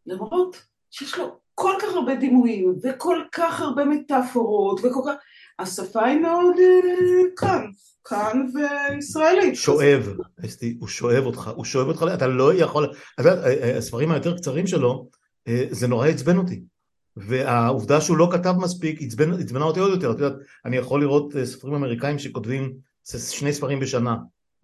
למרות 0.06 0.62
שיש 0.92 1.18
לו 1.18 1.38
כל 1.56 1.74
כך 1.82 1.94
הרבה 1.94 2.16
דימויים 2.16 2.76
וכל 2.84 3.24
כך 3.32 3.62
הרבה 3.62 3.86
מטאפורות 3.86 4.80
וכל 4.80 5.02
כך 5.06 5.14
השפה 5.60 6.06
היא 6.06 6.20
מאוד 6.20 6.56
uh, 6.56 7.36
כאן 7.36 7.66
כאן 8.10 8.46
וישראלית. 8.54 9.56
שואב, 9.56 10.10
אסתי, 10.46 10.78
הוא 10.80 10.88
שואב 10.88 11.26
אותך, 11.26 11.52
הוא 11.56 11.66
שואב 11.66 11.88
אותך, 11.88 12.06
אתה 12.14 12.28
לא 12.28 12.54
יכול, 12.54 12.94
אתה 13.20 13.30
יודע, 13.30 13.48
הספרים 13.78 14.12
היותר 14.12 14.38
קצרים 14.38 14.68
שלו, 14.68 15.08
אה, 15.48 15.66
זה 15.70 15.88
נורא 15.88 16.08
עצבן 16.08 16.38
אותי. 16.38 16.62
והעובדה 17.18 18.02
שהוא 18.02 18.18
לא 18.18 18.30
כתב 18.32 18.54
מספיק 18.58 19.02
עצבנה 19.40 19.66
אותי 19.66 19.80
עוד 19.80 19.92
יותר, 19.92 20.12
את 20.12 20.20
יודעת, 20.20 20.34
אני 20.66 20.78
יכול 20.78 21.02
לראות 21.02 21.36
אה, 21.36 21.46
ספרים 21.46 21.74
אמריקאים 21.74 22.20
שכותבים 22.20 22.74
שני 23.30 23.54
ספרים 23.54 23.80
בשנה. 23.80 24.16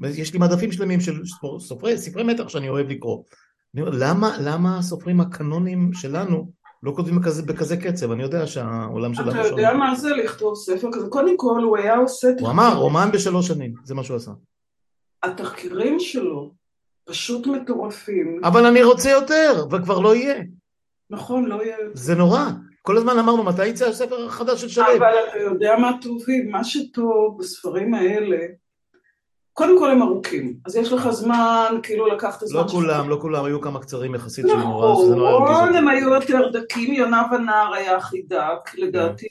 יש 0.04 0.34
לי 0.34 0.40
מדפים 0.40 0.72
שלמים 0.72 1.02
של 1.02 1.22
ספרי, 1.60 1.98
ספרי 1.98 2.24
מתח 2.24 2.48
שאני 2.48 2.70
אוהב 2.70 2.90
לקרוא. 2.90 3.24
אני 3.74 3.82
אומר, 3.82 3.98
למה, 4.00 4.38
למה 4.42 4.78
הסופרים 4.78 5.22
הקנונים 5.22 5.94
שלנו 5.94 6.52
לא 6.86 6.92
כותבים 6.96 7.16
בכזה, 7.20 7.44
בכזה 7.44 7.78
קצב, 7.78 8.12
אני 8.12 8.24
יודע 8.24 8.48
שהעולם 8.48 9.14
שלנו 9.14 9.32
שונה. 9.32 9.42
אתה 9.42 9.50
יודע 9.50 9.74
מה 9.74 9.96
זה 9.96 10.10
לכתוב 10.10 10.56
ספר 10.56 10.90
כזה? 10.94 11.08
קודם 11.10 11.38
כל 11.38 11.62
הוא 11.64 11.78
היה 11.78 11.98
עושה... 11.98 12.28
הוא 12.40 12.50
אמר, 12.50 12.76
רומן 12.76 13.10
בשלוש 13.14 13.48
שנים, 13.48 13.74
זה 13.84 13.96
מה 13.96 14.04
שהוא 14.04 14.18
עשה. 14.18 14.32
התחקירים 15.24 16.00
שלו 16.00 16.52
פשוט 17.06 17.48
מטורפים. 17.48 18.42
אבל 18.44 18.66
אני 18.66 18.84
רוצה 18.84 19.10
יותר, 19.10 19.66
וכבר 19.72 20.00
לא 20.00 20.16
יהיה. 20.16 20.44
נכון, 21.10 21.46
לא 21.46 21.64
יהיה. 21.64 21.78
זה 21.94 22.16
נורא. 22.16 22.50
כל 22.82 22.98
הזמן 22.98 23.20
אמרנו, 23.20 23.44
מתי 23.44 23.68
יצא 23.68 23.86
הספר 23.86 24.26
החדש 24.26 24.62
של 24.62 24.70
שלם? 24.70 24.86
אבל 24.98 25.14
אתה 25.30 25.38
יודע 25.38 25.76
מה 25.80 25.92
טובי? 26.02 26.42
מה 26.42 26.64
שטוב 26.64 27.38
בספרים 27.40 27.94
האלה, 27.94 28.38
קודם 29.56 29.80
כל 29.80 29.92
הם 29.92 30.02
ארוכים, 30.02 30.54
אז 30.66 30.76
יש 30.76 30.94
לך 30.94 31.10
זמן 31.10 31.80
כאילו 31.84 32.08
לקחת 32.08 32.38
את 32.38 32.44
הזמן 32.44 32.62
לא 32.62 32.68
כולם, 32.68 33.10
לא 33.10 33.18
כולם, 33.22 33.46
היו 33.46 33.62
כמה 33.62 33.80
קצרים 33.80 34.16
יחסית 34.16 34.46
של 34.48 34.56
נורא, 34.56 34.96
שזה 34.96 35.16
נורא 35.16 35.30
הרגיז 35.30 35.68
אותי. 35.68 35.78
הם 35.78 35.88
היו 35.88 36.10
יותר 36.10 36.50
דקים, 36.50 36.94
יונה 36.94 37.24
ונער 37.32 37.74
היה 37.74 37.98
הכי 37.98 38.22
דק, 38.22 38.76
לדעתי, 38.78 39.28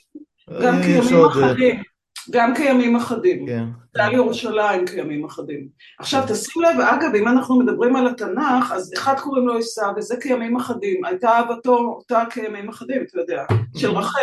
כן. 0.49 0.55
גם 0.61 0.81
כימים 0.81 1.15
אה, 1.15 1.27
אחדים, 1.27 1.83
גם 2.31 2.55
כימים 2.55 2.95
אחדים, 2.95 3.45
טל 3.93 4.13
ירושלים 4.13 4.87
כימים 4.87 5.25
אחדים. 5.25 5.67
עכשיו 5.99 6.21
כן. 6.27 6.33
תשים 6.33 6.61
לב, 6.61 6.79
אגב, 6.79 7.15
אם 7.15 7.27
אנחנו 7.27 7.59
מדברים 7.59 7.95
על 7.95 8.07
התנ"ך, 8.07 8.71
אז 8.71 8.93
אחד 8.97 9.19
קוראים 9.19 9.47
לו 9.47 9.57
עשיו, 9.57 9.93
וזה 9.97 10.15
כימים 10.21 10.55
אחדים, 10.55 11.05
הייתה 11.05 11.29
אהבתו 11.29 11.77
אותה 11.77 12.23
כימים 12.29 12.69
אחדים, 12.69 13.01
אתה 13.01 13.19
יודע, 13.19 13.43
של 13.77 13.91
רחל. 13.91 14.21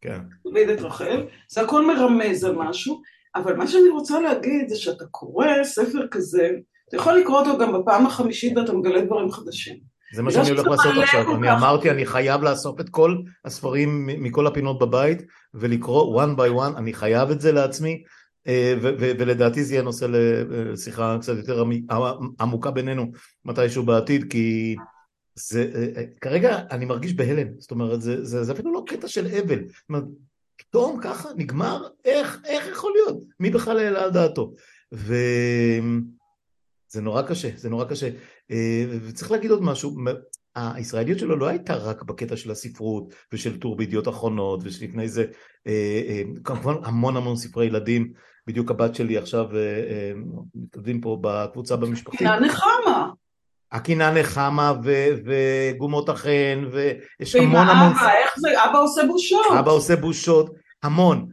כן. 0.00 0.20
דוד 0.44 0.68
את 0.72 0.80
רחל, 0.80 1.26
זה 1.48 1.60
הכל 1.60 1.86
מרמז 1.86 2.44
על 2.44 2.54
משהו, 2.54 3.02
אבל 3.34 3.56
מה 3.56 3.66
שאני 3.66 3.88
רוצה 3.88 4.20
להגיד 4.20 4.68
זה 4.68 4.76
שאתה 4.76 5.04
קורא 5.10 5.46
ספר 5.64 6.06
כזה, 6.10 6.50
אתה 6.88 6.96
יכול 6.96 7.18
לקרוא 7.18 7.40
אותו 7.40 7.58
גם 7.58 7.72
בפעם 7.72 8.06
החמישית 8.06 8.56
ואתה 8.56 8.72
מגלה 8.72 9.00
דברים 9.00 9.30
חדשים. 9.30 9.76
זה 10.14 10.22
מה 10.22 10.30
שאני 10.30 10.50
הולך 10.50 10.66
לעשות 10.66 10.92
עכשיו, 11.02 11.36
אני 11.36 11.52
אמרתי 11.52 11.90
אני 11.90 12.06
חייב 12.06 12.42
לאסוף 12.42 12.80
את 12.80 12.88
כל 12.88 13.16
הספרים 13.44 14.06
מכל 14.06 14.46
הפינות 14.46 14.78
בבית 14.78 15.22
ולקרוא 15.54 16.22
one 16.22 16.36
by 16.36 16.58
one, 16.60 16.78
אני 16.78 16.92
חייב 16.92 17.30
את 17.30 17.40
זה 17.40 17.52
לעצמי 17.52 18.02
אה, 18.46 18.74
ולדעתי 18.98 19.64
זה 19.64 19.74
יהיה 19.74 19.82
נושא 19.82 20.06
לשיחה 20.10 21.16
קצת 21.20 21.36
יותר 21.36 21.64
עמוקה 22.40 22.70
בינינו 22.70 23.12
מתישהו 23.44 23.82
בעתיד 23.82 24.30
כי 24.30 24.76
זה, 25.34 25.70
אה, 25.74 25.86
אה, 25.96 26.04
כרגע 26.20 26.58
אני 26.70 26.84
מרגיש 26.84 27.14
בהלם, 27.14 27.48
זאת 27.58 27.70
אומרת 27.70 28.02
זה, 28.02 28.24
זה, 28.24 28.44
זה 28.44 28.52
אפילו 28.52 28.72
לא 28.72 28.82
קטע 28.86 29.08
של 29.08 29.26
אבל, 29.26 29.58
זאת 29.68 29.88
אומרת 29.88 30.04
פתאום 30.72 31.00
ככה 31.02 31.28
נגמר, 31.36 31.88
איך, 32.04 32.40
איך 32.44 32.68
יכול 32.68 32.92
להיות, 32.92 33.22
מי 33.40 33.50
בכלל 33.50 33.78
העלה 33.78 34.04
על 34.04 34.10
דעתו 34.10 34.52
וזה 34.92 35.10
נורא 37.02 37.22
קשה, 37.22 37.50
זה 37.56 37.70
נורא 37.70 37.84
קשה 37.84 38.08
וצריך 38.90 39.30
להגיד 39.30 39.50
עוד 39.50 39.62
משהו, 39.62 39.96
הישראליות 40.54 41.18
שלו 41.18 41.36
לא 41.36 41.46
הייתה 41.46 41.74
רק 41.74 42.02
בקטע 42.02 42.36
של 42.36 42.50
הספרות 42.50 43.14
ושל 43.32 43.58
טור 43.58 43.76
בידיעות 43.76 44.08
אחרונות 44.08 44.60
ושלפני 44.62 45.08
זה 45.08 45.24
כמובן 46.44 46.74
המון 46.84 47.16
המון 47.16 47.36
ספרי 47.36 47.66
ילדים 47.66 48.12
בדיוק 48.46 48.70
הבת 48.70 48.94
שלי 48.94 49.18
עכשיו 49.18 49.46
מתעדים 50.54 51.00
פה 51.00 51.18
בקבוצה 51.20 51.76
במשפחתית. 51.76 52.18
קינה 52.18 52.40
נחמה. 52.40 53.10
הקינה 53.72 54.10
נחמה 54.10 54.72
וגומות 55.24 56.08
החן 56.08 56.64
ויש 56.72 57.36
המון 57.36 57.68
המון... 57.68 57.92
ועם 57.92 57.96
האבא, 57.96 58.12
איך 58.24 58.34
זה? 58.38 58.64
אבא 58.64 58.78
עושה 58.78 59.02
בושות. 59.06 59.46
אבא 59.58 59.70
עושה 59.70 59.96
בושות, 59.96 60.54
המון. 60.82 61.28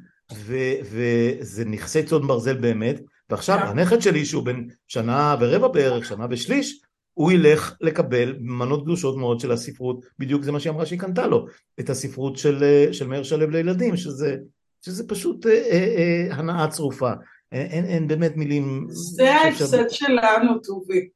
וזה 0.83 1.65
נכסי 1.65 2.03
צאן 2.03 2.27
ברזל 2.27 2.57
באמת. 2.57 3.01
ועכשיו 3.29 3.59
כן. 3.59 3.67
הנכד 3.67 4.01
שלי 4.01 4.25
שהוא 4.25 4.45
בן 4.45 4.63
שנה 4.87 5.35
ורבע 5.39 5.67
בערך, 5.67 6.05
שנה 6.05 6.25
ושליש, 6.29 6.81
הוא 7.13 7.31
ילך 7.31 7.75
לקבל 7.81 8.35
מנות 8.39 8.83
גדושות 8.83 9.17
מאוד 9.17 9.39
של 9.39 9.51
הספרות, 9.51 10.05
בדיוק 10.19 10.43
זה 10.43 10.51
מה 10.51 10.59
שהיא 10.59 10.73
אמרה 10.73 10.85
שהיא 10.85 10.99
קנתה 10.99 11.27
לו, 11.27 11.45
את 11.79 11.89
הספרות 11.89 12.37
של, 12.37 12.63
של 12.91 13.07
מאיר 13.07 13.23
שלו 13.23 13.49
לילדים, 13.49 13.97
שזה 13.97 14.35
שזה 14.81 15.07
פשוט 15.07 15.45
אה, 15.45 15.51
אה, 15.51 15.95
אה, 15.97 16.35
הנאה 16.35 16.67
צרופה. 16.67 17.11
אין, 17.51 17.85
אין 17.85 18.07
באמת 18.07 18.37
מילים... 18.37 18.85
זה 18.89 19.35
ההפסד 19.35 19.89
שלנו, 19.89 20.59
טובי. 20.59 21.09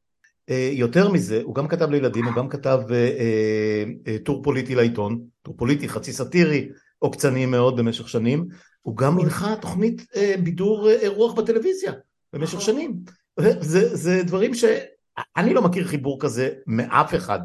אה, 0.50 0.70
יותר 0.72 1.10
מזה, 1.10 1.42
הוא 1.44 1.56
גם 1.56 1.68
כתב 1.68 1.90
לילדים, 1.90 2.26
הוא 2.26 2.36
גם 2.36 2.50
כתב 2.50 2.80
אה, 2.92 3.84
אה, 4.08 4.18
טור 4.26 4.44
פוליטי 4.44 4.76
לעיתון, 4.76 5.20
טור 5.42 5.58
פוליטי 5.58 5.90
חצי 5.90 6.12
סאטירי, 6.12 6.70
עוקצני 7.00 7.46
מאוד 7.46 7.78
במשך 7.78 8.10
שנים, 8.10 8.48
הוא 8.82 8.98
גם 8.98 9.20
הנחה 9.20 9.56
תוכנית 9.56 10.06
בידור 10.44 10.90
אה, 10.90 11.10
רוח 11.10 11.34
בטלוויזיה 11.34 11.92
במשך 12.34 12.54
נכון. 12.54 12.66
שנים. 12.66 12.96
זה, 13.60 13.96
זה 13.96 14.24
דברים 14.24 14.54
שאני 14.54 15.54
לא 15.54 15.62
מכיר 15.62 15.88
חיבור 15.88 16.20
כזה 16.20 16.50
מאף 16.68 17.16
אחד. 17.16 17.40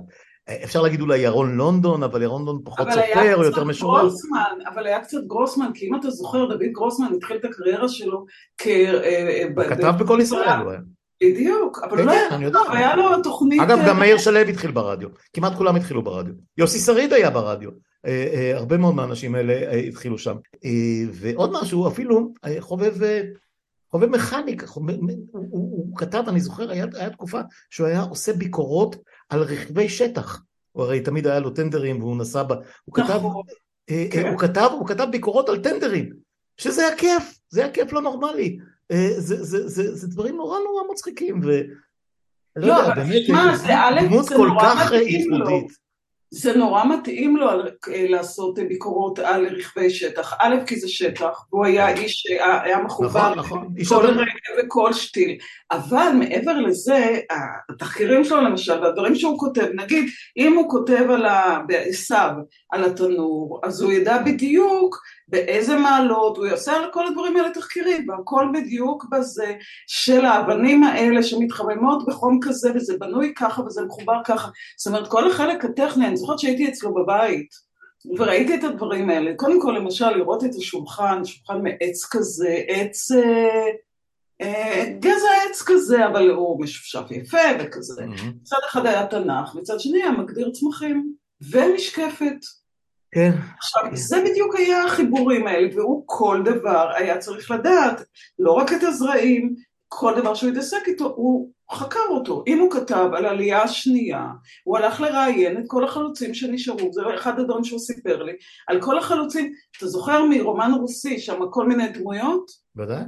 אפשר 0.65 0.83
להגיד 0.83 1.01
אולי 1.01 1.19
ירון 1.19 1.57
לונדון, 1.57 2.03
אבל 2.03 2.23
ירון 2.23 2.45
לונדון 2.45 2.65
פחות 2.65 2.89
סופר, 2.91 3.35
הוא 3.35 3.45
יותר 3.45 3.65
משורר. 3.65 4.01
גרוסמן, 4.01 4.59
אבל 4.75 4.87
היה 4.87 5.01
קצת 5.01 5.19
גרוסמן, 5.27 5.71
כי 5.75 5.87
אם 5.87 5.95
אתה 5.95 6.11
זוכר, 6.11 6.45
דוד 6.45 6.63
גרוסמן 6.73 7.07
התחיל 7.17 7.37
את 7.37 7.45
הקריירה 7.45 7.89
שלו 7.89 8.25
כ... 8.59 8.67
כתב 9.69 9.95
בכל 10.01 10.19
ישראל 10.23 10.59
הוא 10.63 10.71
היה. 10.71 10.81
בדיוק, 11.22 11.78
אבל 11.85 12.02
לא, 12.02 12.12
אני 12.31 12.44
יודע. 12.44 12.59
היה 12.70 12.96
לו 12.96 13.22
תוכנית... 13.22 13.61
אגב, 13.61 13.78
גם 13.88 13.98
מאיר 13.98 14.18
שלו 14.18 14.38
התחיל 14.38 14.70
ברדיו, 14.70 15.09
כמעט 15.33 15.54
כולם 15.54 15.76
התחילו 15.76 16.02
ברדיו. 16.02 16.35
יוסי 16.59 16.78
שריד 16.78 17.12
היה 17.12 17.31
ברדיו, 17.31 17.70
אה, 18.07 18.52
הרבה 18.54 18.76
מאוד 18.76 18.94
מהאנשים 18.94 19.35
האלה 19.35 19.72
התחילו 19.72 20.18
שם. 20.18 20.37
ועוד 21.12 21.52
משהו, 21.52 21.88
אפילו 21.88 22.33
חובב... 22.61 22.94
חובב 23.90 24.09
מכניקה, 24.09 24.66
הוא, 24.74 24.90
הוא, 25.33 25.42
הוא 25.50 25.96
כתב, 25.96 26.24
אני 26.28 26.40
זוכר, 26.40 26.70
היה, 26.70 26.87
היה 26.94 27.11
תקופה 27.11 27.40
שהוא 27.70 27.87
היה 27.87 28.00
עושה 28.00 28.33
ביקורות 28.33 28.96
על 29.28 29.42
רכבי 29.42 29.88
שטח. 29.88 30.42
הוא 30.72 30.85
הרי 30.85 31.00
תמיד 31.00 31.26
היה 31.26 31.40
לו 31.40 31.50
טנדרים 31.50 32.02
והוא 32.02 32.16
נסע 32.16 32.42
ב... 32.42 32.52
הוא 32.85 32.94
כתב, 32.94 33.16
נכון. 33.16 33.42
אה, 33.90 33.94
אה, 33.94 34.07
כן. 34.11 34.28
הוא 34.28 34.38
כתב, 34.38 34.68
הוא 34.72 34.87
כתב 34.87 35.07
ביקורות 35.11 35.48
על 35.48 35.62
טנדרים, 35.62 36.12
שזה 36.57 36.87
היה 36.87 36.96
כיף, 36.96 37.38
זה 37.48 37.64
היה 37.64 37.72
כיף 37.72 37.92
לא 37.92 38.02
נורמלי. 38.02 38.59
אה, 38.92 39.11
זה, 39.16 39.44
זה, 39.44 39.68
זה, 39.68 39.94
זה 39.94 40.09
דברים 40.09 40.37
נורא 40.37 40.59
נורא 40.59 40.83
מצחיקים, 40.92 41.40
ו... 41.44 41.61
לא, 42.57 42.66
לא 42.68 42.72
יודע, 42.72 42.94
באמת, 42.94 43.27
שמה, 43.27 43.57
זה 43.57 43.74
א', 43.74 44.01
דמות 44.07 44.29
כל 44.29 44.51
כך 44.61 44.92
ייחודית. 44.92 45.88
זה 46.31 46.57
נורא 46.57 46.85
מתאים 46.85 47.37
לו 47.37 47.51
אה, 47.51 48.07
לעשות 48.09 48.59
ביקורות 48.59 49.18
על 49.18 49.46
רכבי 49.46 49.90
שטח, 49.90 50.35
א' 50.38 50.55
כי 50.66 50.77
זה 50.77 50.88
שטח, 50.88 51.46
והוא 51.53 51.66
היה 51.66 51.88
איש, 51.94 52.27
אה, 52.27 52.62
היה 52.62 52.79
מחובר 52.79 53.35
נכון, 53.35 53.74
נכון, 53.81 53.85
כל 53.88 54.07
רגע 54.07 54.66
וכל 54.66 54.92
שתיל, 54.92 55.38
אבל 55.70 56.12
מעבר 56.18 56.61
לזה, 56.61 57.20
התחקירים 57.70 58.24
שלו 58.24 58.40
למשל, 58.40 58.81
והדברים 58.83 59.14
שהוא 59.14 59.38
כותב, 59.38 59.66
נגיד 59.74 60.11
אם 60.37 60.57
הוא 60.57 60.70
כותב 60.70 61.05
על 61.11 61.27
ה... 61.27 61.59
בעשיו, 61.66 62.31
על 62.70 62.85
התנור, 62.85 63.61
אז 63.64 63.83
הוא 63.83 63.92
ידע 63.92 64.22
בדיוק 64.22 65.03
באיזה 65.29 65.77
מעלות, 65.77 66.37
הוא 66.37 66.47
יעשה 66.47 66.73
על 66.77 66.91
כל 66.93 67.07
הדברים 67.07 67.37
האלה 67.37 67.51
תחקירים, 67.51 68.09
והכל 68.09 68.47
בדיוק 68.55 69.05
בזה 69.11 69.55
של 69.87 70.25
האבנים 70.25 70.85
האלה 70.85 71.23
שמתחממות 71.23 72.07
בחום 72.07 72.38
כזה, 72.43 72.71
וזה 72.75 72.99
בנוי 72.99 73.33
ככה 73.37 73.62
וזה 73.62 73.85
מחובר 73.85 74.21
ככה, 74.25 74.49
זאת 74.79 74.87
אומרת 74.87 75.09
כל 75.09 75.31
החלק 75.31 75.64
הטכני, 75.64 76.07
אני 76.07 76.17
זוכרת 76.17 76.38
שהייתי 76.38 76.69
אצלו 76.69 76.95
בבית, 76.95 77.69
וראיתי 78.19 78.55
את 78.55 78.64
הדברים 78.64 79.11
האלה, 79.11 79.33
קודם 79.37 79.62
כל 79.62 79.75
למשל 79.77 80.11
לראות 80.11 80.45
את 80.45 80.55
השולחן, 80.55 81.25
שולחן 81.25 81.62
מעץ 81.62 82.05
כזה, 82.11 82.62
עץ, 82.69 83.12
אה, 83.12 83.67
אה, 84.41 84.85
גזע 85.01 85.29
עץ 85.49 85.62
כזה, 85.67 86.07
אבל 86.07 86.31
הוא 86.31 86.62
משופשף 86.62 87.11
יפה 87.11 87.38
וכזה, 87.61 88.03
mm-hmm. 88.03 88.27
מצד 88.41 88.57
אחד 88.71 88.87
היה 88.87 89.07
תנ"ך, 89.07 89.55
מצד 89.55 89.81
שני 89.81 90.03
היה 90.03 90.11
מגדיר 90.11 90.51
צמחים, 90.53 91.12
ומשקפת, 91.51 92.37
כן. 93.12 93.31
עכשיו, 93.59 93.83
זה 93.92 94.16
בדיוק 94.31 94.57
היה 94.57 94.85
החיבורים 94.85 95.47
האלה, 95.47 95.68
והוא 95.77 96.03
כל 96.07 96.42
דבר 96.44 96.90
היה 96.94 97.18
צריך 97.18 97.51
לדעת, 97.51 98.03
לא 98.38 98.53
רק 98.53 98.73
את 98.73 98.83
הזרעים, 98.83 99.55
כל 99.88 100.14
דבר 100.21 100.35
שהוא 100.35 100.51
התעסק 100.51 100.83
איתו, 100.87 101.12
הוא 101.16 101.51
חקר 101.73 102.01
אותו. 102.11 102.44
אם 102.47 102.59
הוא 102.59 102.71
כתב 102.71 103.11
על 103.16 103.27
עלייה 103.27 103.62
השנייה, 103.62 104.27
הוא 104.64 104.79
הלך 104.79 105.01
לראיין 105.01 105.59
את 105.59 105.64
כל 105.66 105.85
החלוצים 105.85 106.35
שנשארו, 106.35 106.92
זה 106.92 107.03
אחד 107.14 107.40
הדברים 107.40 107.64
שהוא 107.64 107.79
סיפר 107.79 108.23
לי, 108.23 108.33
על 108.66 108.83
כל 108.83 108.99
החלוצים, 108.99 109.53
אתה 109.79 109.87
זוכר 109.87 110.25
מרומן 110.31 110.71
רוסי, 110.81 111.18
שם 111.18 111.40
כל 111.51 111.68
מיני 111.68 111.88
דמויות? 111.88 112.51
בוודאי. 112.75 113.03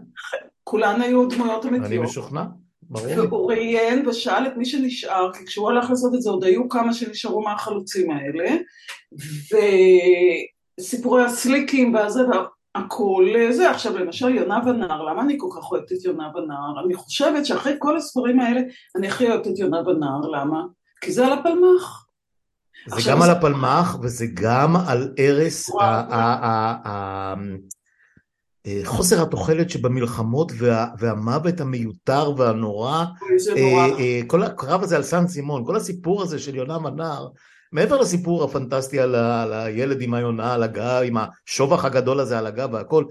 כולן 0.64 1.02
היו 1.02 1.28
דמויות 1.28 1.66
אמיתיות. 1.66 1.92
אני 1.92 1.98
משוכנע. 1.98 2.44
והוא 2.90 3.48
ראיין 3.50 4.08
ושאל 4.08 4.46
את 4.46 4.56
מי 4.56 4.64
שנשאר, 4.64 5.32
כי 5.32 5.46
כשהוא 5.46 5.70
הלך 5.70 5.90
לעשות 5.90 6.14
את 6.14 6.22
זה 6.22 6.30
עוד 6.30 6.44
היו 6.44 6.68
כמה 6.68 6.94
שנשארו 6.94 7.42
מהחלוצים 7.42 8.10
האלה, 8.10 8.56
וסיפורי 10.80 11.24
הסליקים 11.24 11.94
והזה 11.94 12.20
והכל 12.74 13.26
זה. 13.50 13.70
עכשיו 13.70 13.98
למשל 13.98 14.28
יונה 14.28 14.60
ונער, 14.66 15.02
למה 15.02 15.22
אני 15.22 15.36
כל 15.38 15.48
כך 15.56 15.70
אוהבת 15.72 15.92
את 15.92 16.04
יונה 16.04 16.30
ונער? 16.34 16.84
אני 16.84 16.94
חושבת 16.94 17.46
שאחרי 17.46 17.74
כל 17.78 17.96
הספרים 17.96 18.40
האלה 18.40 18.60
אני 18.96 19.08
הכי 19.08 19.28
אוהבת 19.28 19.46
את 19.46 19.58
יונה 19.58 19.88
ונער, 19.88 20.20
למה? 20.20 20.62
כי 21.00 21.12
זה 21.12 21.26
על 21.26 21.32
הפלמ"ח. 21.32 22.06
זה 22.88 23.10
גם 23.10 23.22
על 23.22 23.30
הפלמ"ח 23.30 23.98
וזה 24.02 24.26
גם 24.34 24.76
על 24.76 25.12
ערש 25.16 25.70
חוסר 28.84 29.22
התוחלת 29.22 29.70
שבמלחמות 29.70 30.52
וה, 30.58 30.86
והמוות 30.98 31.60
המיותר 31.60 32.32
והנורא, 32.36 33.04
אה, 33.56 33.86
אה, 33.98 34.20
כל 34.26 34.42
הקרב 34.42 34.82
הזה 34.82 34.96
על 34.96 35.02
סן 35.02 35.26
סימון, 35.26 35.64
כל 35.66 35.76
הסיפור 35.76 36.22
הזה 36.22 36.38
של 36.38 36.54
יונה 36.54 36.76
ונער, 36.76 37.28
מעבר 37.72 38.00
לסיפור 38.00 38.44
הפנטסטי 38.44 39.00
על, 39.00 39.14
ה, 39.14 39.42
על 39.42 39.52
הילד 39.52 40.00
עם 40.00 40.14
היונה 40.14 40.54
על 40.54 40.62
הגב, 40.62 41.02
עם 41.04 41.16
השובח 41.16 41.84
הגדול 41.84 42.20
הזה 42.20 42.38
על 42.38 42.46
הגב 42.46 42.68
והכל, 42.72 43.04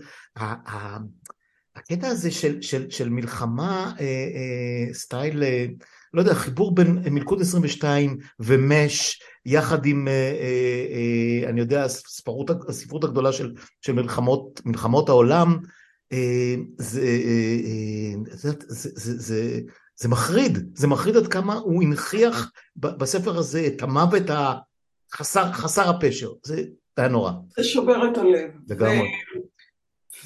הקטע 1.75 2.07
הזה 2.07 2.31
של, 2.31 2.61
של, 2.61 2.89
של 2.89 3.09
מלחמה 3.09 3.93
סטייל, 4.93 5.43
לא 6.13 6.21
יודע, 6.21 6.33
חיבור 6.33 6.75
בין 6.75 6.99
מלכוד 7.11 7.41
22 7.41 8.17
ומש, 8.39 9.21
יחד 9.45 9.85
עם, 9.85 10.07
אה, 10.07 10.13
אה, 10.13 11.43
אה, 11.43 11.49
אני 11.49 11.59
יודע, 11.59 11.83
הספרות, 11.83 12.69
הספרות 12.69 13.03
הגדולה 13.03 13.31
של, 13.31 13.53
של 13.81 13.93
מלחמות, 13.93 14.61
מלחמות 14.65 15.09
העולם, 15.09 15.57
זה, 16.77 17.01
זה, 18.27 18.51
זה, 18.67 18.89
זה, 18.95 19.17
זה, 19.17 19.59
זה 19.95 20.09
מחריד, 20.09 20.57
זה 20.75 20.87
מחריד 20.87 21.17
עד 21.17 21.27
כמה 21.27 21.53
הוא 21.53 21.83
הנכיח 21.83 22.51
בספר 22.75 23.37
הזה 23.37 23.67
את 23.67 23.81
המוות 23.81 24.23
החסר 24.29 25.51
חסר 25.51 25.89
הפשר, 25.89 26.29
זה 26.43 26.63
היה 26.97 27.07
נורא. 27.07 27.31
זה 27.57 27.63
שובר 27.63 28.11
את 28.11 28.17
הלב. 28.17 28.51
לגמרי. 28.67 29.07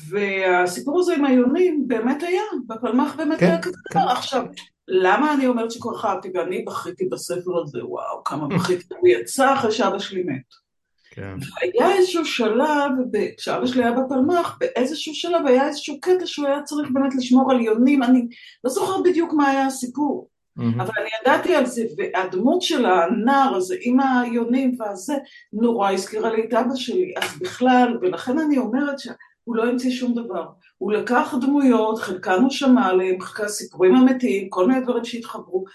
והסיפור 0.10 1.00
הזה 1.00 1.16
עם 1.16 1.26
היונים 1.26 1.88
באמת 1.88 2.24
היה, 2.24 2.42
בפלמ"ח 2.68 3.16
באמת 3.16 3.40
כן, 3.40 3.46
היה 3.46 3.62
כזה 3.62 3.78
כן. 3.92 4.00
עכשיו, 4.00 4.44
למה 4.88 5.34
אני 5.34 5.48
אומרת 5.48 5.72
שכל 5.72 5.94
כך 5.98 6.06
אהבתי, 6.06 6.30
ואני 6.34 6.62
בכיתי 6.62 7.06
בספר 7.06 7.62
הזה, 7.62 7.86
וואו, 7.86 8.24
כמה 8.24 8.48
בכיתי, 8.48 8.86
הוא 9.00 9.08
יצא 9.10 9.54
אחרי 9.54 9.72
שאבא 9.72 10.00
שלי 10.00 10.24
מת. 10.24 10.64
כן. 11.12 11.36
והיה 11.76 11.96
איזשהו 11.96 12.26
שלב, 12.26 12.92
כשאבא 13.38 13.66
שלי 13.66 13.84
היה 13.84 13.92
בפלמ"ח, 13.92 14.58
באיזשהו 14.60 15.16
שלב 15.16 15.48
היה 15.48 15.68
איזשהו 15.68 16.00
קטע 16.02 16.26
שהוא 16.26 16.48
היה 16.48 16.62
צריך 16.64 16.90
באמת 16.94 17.16
לשמור 17.16 17.52
על 17.52 17.62
יונים, 17.62 18.04
אני 18.04 18.28
לא 18.64 18.70
זוכרת 18.70 19.04
בדיוק 19.04 19.34
מה 19.34 19.48
היה 19.48 19.66
הסיפור. 19.66 20.30
Mm-hmm. 20.60 20.64
אבל 20.82 20.92
אני 21.00 21.10
ידעתי 21.22 21.56
על 21.56 21.66
זה, 21.66 21.82
והדמות 21.98 22.62
של 22.62 22.86
הנער 22.86 23.56
הזה 23.56 23.76
עם 23.82 24.00
היונים 24.00 24.76
והזה, 24.80 25.14
נורא 25.54 25.92
הזכירה 25.92 26.34
לי 26.34 26.44
את 26.44 26.54
אבא 26.54 26.76
שלי, 26.76 27.14
אז 27.22 27.40
בכלל, 27.40 27.98
ולכן 28.02 28.40
אני 28.40 28.58
אומרת 28.58 29.00
שהוא 29.44 29.56
לא 29.56 29.64
המציא 29.64 29.92
שום 29.92 30.14
דבר. 30.14 30.46
הוא 30.78 30.94
לקח 30.94 31.34
דמויות, 31.42 32.00
חלקן 32.00 32.42
הוא 32.42 32.50
שמע 32.50 32.88
עליהן, 32.88 33.22
חלקן 33.22 33.48
סיפורים 33.48 33.96
אמיתיים, 33.96 34.50
כל 34.50 34.68
מיני 34.68 34.82
דברים 34.82 35.06
שהתחברו, 35.06 35.66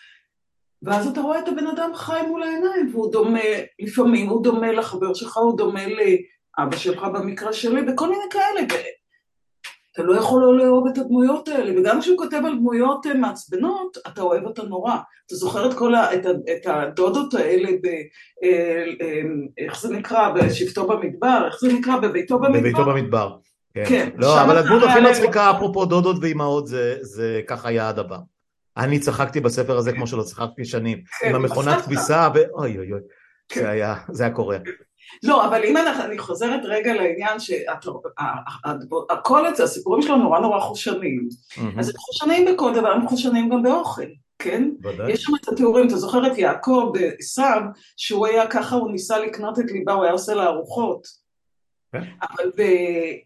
ואז 0.82 1.06
אתה 1.06 1.20
רואה 1.20 1.38
את 1.38 1.48
הבן 1.48 1.66
אדם 1.66 1.90
חי 1.94 2.20
מול 2.28 2.42
העיניים, 2.42 2.88
והוא 2.92 3.12
דומה, 3.12 3.40
לפעמים 3.78 4.28
הוא 4.28 4.44
דומה 4.44 4.72
לחבר 4.72 5.14
שלך, 5.14 5.36
הוא 5.36 5.56
דומה 5.56 5.82
לאבא 5.86 6.76
שלך 6.76 7.02
במקרה 7.02 7.52
שלי, 7.52 7.92
וכל 7.92 8.08
מיני 8.08 8.24
כאלה, 8.30 8.66
אתה 9.92 10.06
לא 10.06 10.16
יכול 10.16 10.42
לא 10.42 10.58
לאהוב 10.58 10.86
את 10.86 10.98
הדמויות 10.98 11.48
האלה, 11.48 11.80
וגם 11.80 12.00
כשהוא 12.00 12.18
כותב 12.18 12.40
על 12.44 12.56
דמויות 12.56 13.06
אה, 13.06 13.14
מעצבנות, 13.14 13.98
אתה 14.06 14.22
אוהב 14.22 14.44
אותה 14.44 14.62
נורא. 14.62 14.96
אתה 15.26 15.34
זוכר 15.34 15.70
את 15.70 15.74
כל 15.74 15.94
ה... 15.94 16.14
את, 16.14 16.26
ה, 16.26 16.30
את 16.30 16.66
הדודות 16.66 17.34
האלה 17.34 17.68
ב... 17.82 17.86
אה, 18.42 18.84
אה, 19.00 19.22
איך 19.58 19.80
זה 19.80 19.96
נקרא? 19.96 20.32
בשבטו 20.32 20.86
במדבר? 20.86 21.46
איך 21.46 21.60
זה 21.60 21.72
נקרא? 21.72 21.96
בביתו 21.96 22.38
במדבר? 22.38 22.60
בביתו 22.60 22.84
במדבר. 22.84 23.36
כן. 23.74 23.84
כן. 23.88 24.08
לא, 24.16 24.42
אבל 24.42 24.58
הדמות 24.58 24.82
הכי 24.82 25.00
מצחיקה, 25.00 25.50
אפרופו 25.50 25.84
דודות 25.84 26.16
ואימהות, 26.20 26.66
זה, 27.00 27.40
ככה 27.46 27.70
יעד 27.70 27.98
הבא. 27.98 28.18
אני 28.76 28.98
צחקתי 28.98 29.40
בספר 29.40 29.76
הזה 29.76 29.92
כמו 29.92 30.06
שלא 30.06 30.22
צחקתי 30.22 30.64
שנים. 30.64 31.02
כן, 31.20 31.28
עם 31.28 31.34
המכונת 31.34 31.84
כביסה, 31.84 32.28
ואוי 32.34 32.78
אוי 32.78 32.92
אוי, 32.92 33.00
כן. 33.48 33.60
זה 33.60 33.70
היה, 33.70 33.94
זה 34.10 34.24
היה 34.24 34.32
קורה. 34.32 34.58
לא, 35.22 35.46
אבל 35.46 35.64
אם 35.64 35.76
אני 35.76 36.18
חוזרת 36.18 36.60
רגע 36.64 36.94
לעניין 36.94 37.38
שהכל 37.38 39.48
אצל 39.48 39.62
הסיפורים 39.62 40.02
שלו 40.02 40.16
נורא 40.16 40.40
נורא 40.40 40.60
חושניים. 40.60 41.28
אז 41.78 41.88
הם 41.88 41.94
חושניים 41.98 42.54
בכל 42.54 42.74
דבר, 42.74 42.88
הם 42.88 43.08
חושניים 43.08 43.48
גם 43.48 43.62
באוכל, 43.62 44.02
כן? 44.38 44.70
ודאי. 44.84 45.12
יש 45.12 45.22
שם 45.22 45.32
את 45.42 45.48
התיאורים, 45.48 45.86
אתה 45.86 45.96
זוכר 45.96 46.32
את 46.32 46.38
יעקב 46.38 46.92
עשיו, 47.18 47.60
שהוא 47.96 48.26
היה 48.26 48.46
ככה, 48.46 48.76
הוא 48.76 48.90
ניסה 48.90 49.18
לקנות 49.18 49.58
את 49.58 49.70
ליבה, 49.70 49.92
הוא 49.92 50.04
היה 50.04 50.12
עושה 50.12 50.34
לה 50.34 50.46
ארוחות. 50.46 51.27
כן. 51.92 52.02
אבל 52.22 52.50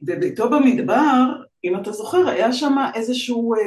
בביתו 0.02 0.50
במדבר, 0.50 1.24
אם 1.64 1.76
אתה 1.76 1.92
זוכר, 1.92 2.28
היה 2.28 2.52
שם 2.52 2.76
איזשהו 2.94 3.54
אה, 3.54 3.60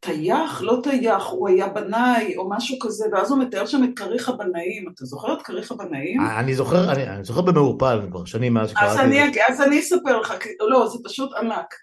טייח, 0.00 0.62
לא 0.62 0.78
טייח, 0.82 1.26
הוא 1.26 1.48
היה 1.48 1.68
בנאי 1.68 2.36
או 2.36 2.50
משהו 2.50 2.78
כזה, 2.78 3.04
ואז 3.12 3.30
הוא 3.30 3.38
מתאר 3.38 3.66
שם 3.66 3.84
את 3.84 3.90
כריך 3.96 4.28
הבנאים, 4.28 4.88
אתה 4.94 5.04
זוכר 5.04 5.32
את 5.32 5.42
כריך 5.42 5.72
הבנאים? 5.72 6.20
אה, 6.20 6.40
אני 6.40 6.54
זוכר, 6.54 6.92
אני, 6.92 7.08
אני 7.08 7.24
זוכר 7.24 7.40
במעורפל 7.40 8.00
כבר 8.10 8.24
שנים 8.24 8.54
מאז 8.54 8.70
שקראתי 8.70 9.28
את 9.28 9.34
זה. 9.34 9.40
אז 9.48 9.62
אני 9.62 9.80
אספר 9.80 10.20
לך, 10.20 10.34
לא, 10.60 10.88
זה 10.88 10.98
פשוט 11.04 11.32
ענק. 11.32 11.74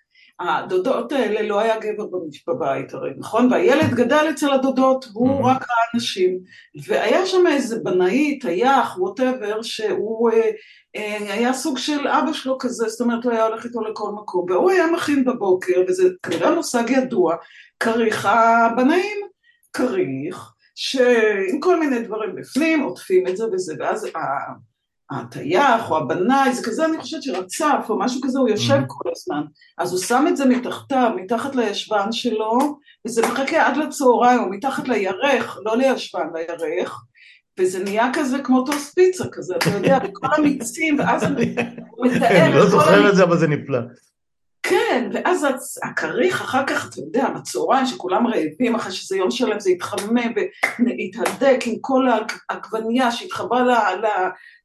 הדודות 0.50 1.12
האלה 1.12 1.42
לא 1.42 1.60
היה 1.60 1.80
גבר 1.80 2.06
בבית 2.48 2.94
הרי, 2.94 3.12
נכון? 3.18 3.52
והילד 3.52 3.94
גדל 3.94 4.26
אצל 4.30 4.52
הדודות, 4.52 5.06
הוא 5.14 5.40
mm-hmm. 5.40 5.46
רק 5.46 5.62
ראה 5.62 5.86
נשים. 5.96 6.40
והיה 6.88 7.26
שם 7.26 7.48
איזה 7.48 7.80
בנאי, 7.84 8.40
טייח, 8.40 8.98
ווטאבר, 9.00 9.62
שהוא 9.62 10.32
אה, 10.32 10.50
אה, 10.96 11.34
היה 11.34 11.54
סוג 11.54 11.78
של 11.78 12.08
אבא 12.08 12.34
שלו 12.34 12.58
כזה, 12.58 12.90
זאת 12.90 13.02
אומרת 13.02 13.24
הוא 13.24 13.32
היה 13.32 13.46
הולך 13.46 13.66
איתו 13.66 13.82
לכל 13.82 14.12
מקום, 14.12 14.46
והוא 14.50 14.72
היה 14.72 14.92
מכין 14.92 15.26
בבוקר, 15.26 15.84
וזה 15.88 16.10
כנראה 16.24 16.56
מושג 16.56 16.90
ידוע, 16.90 17.36
כריך 17.80 18.26
הבנאים, 18.26 19.18
כריך, 19.74 20.54
שעם 20.76 21.60
כל 21.60 21.80
מיני 21.80 22.00
דברים 22.00 22.36
בפנים, 22.36 22.82
עוטפים 22.82 23.28
את 23.28 23.38
זה 23.38 23.46
וזה, 23.54 23.74
ואז 23.80 24.08
הטייח 25.12 25.92
או 25.92 25.98
הבנאי, 25.98 26.54
זה 26.54 26.64
כזה 26.64 26.86
אני 26.86 26.98
חושבת 26.98 27.24
שרצף 27.24 27.86
או 27.90 28.00
משהו 28.00 28.22
כזה, 28.24 28.40
הוא 28.40 28.50
יושב 28.50 28.74
mm-hmm. 28.74 28.88
כל 28.88 29.10
הזמן, 29.16 29.44
אז 29.78 29.92
הוא 29.92 30.00
שם 30.00 30.26
את 30.28 30.38
זה 30.38 30.46
מתחתיו, 30.46 31.12
מתחת 31.16 31.56
לישבן 31.56 32.12
שלו, 32.12 32.78
וזה 33.08 33.22
מחכה 33.22 33.68
עד 33.68 33.78
לצהריים, 33.78 34.40
או 34.40 34.50
מתחת 34.50 34.88
לירך, 34.88 35.60
לא 35.66 35.78
לישבן, 35.78 36.28
לירך, 36.60 37.04
וזה 37.60 37.84
נהיה 37.84 38.10
כזה 38.14 38.40
כמו 38.44 38.66
טוס 38.66 38.94
פיצה 38.94 39.24
כזה, 39.32 39.56
אתה 39.56 39.70
יודע, 39.70 40.00
בכל 40.06 40.28
המיצים, 40.38 41.00
ואז 41.00 41.24
הוא 41.24 41.32
מתאר... 42.06 42.46
אני 42.46 42.54
לא 42.54 42.70
זוכר 42.70 43.10
את 43.10 43.16
זה, 43.16 43.24
אבל 43.24 43.38
זה 43.38 43.48
נפלא. 43.48 43.80
כן, 44.92 45.10
ואז 45.14 45.48
הכריך 45.84 46.42
אחר 46.42 46.64
כך, 46.68 46.90
אתה 46.90 47.00
יודע, 47.00 47.28
בצהריים 47.30 47.86
שכולם 47.86 48.28
רעבים, 48.28 48.76
אחרי 48.76 48.92
שזה 48.92 49.18
יום 49.18 49.32
שלם, 49.32 49.60
זה 49.60 49.70
התחמם 49.70 50.32
והתהדק 50.86 51.60
עם 51.66 51.76
כל 51.82 52.06
העגבנייה 52.50 53.12
שהתחברה 53.12 53.96
ל... 53.96 54.06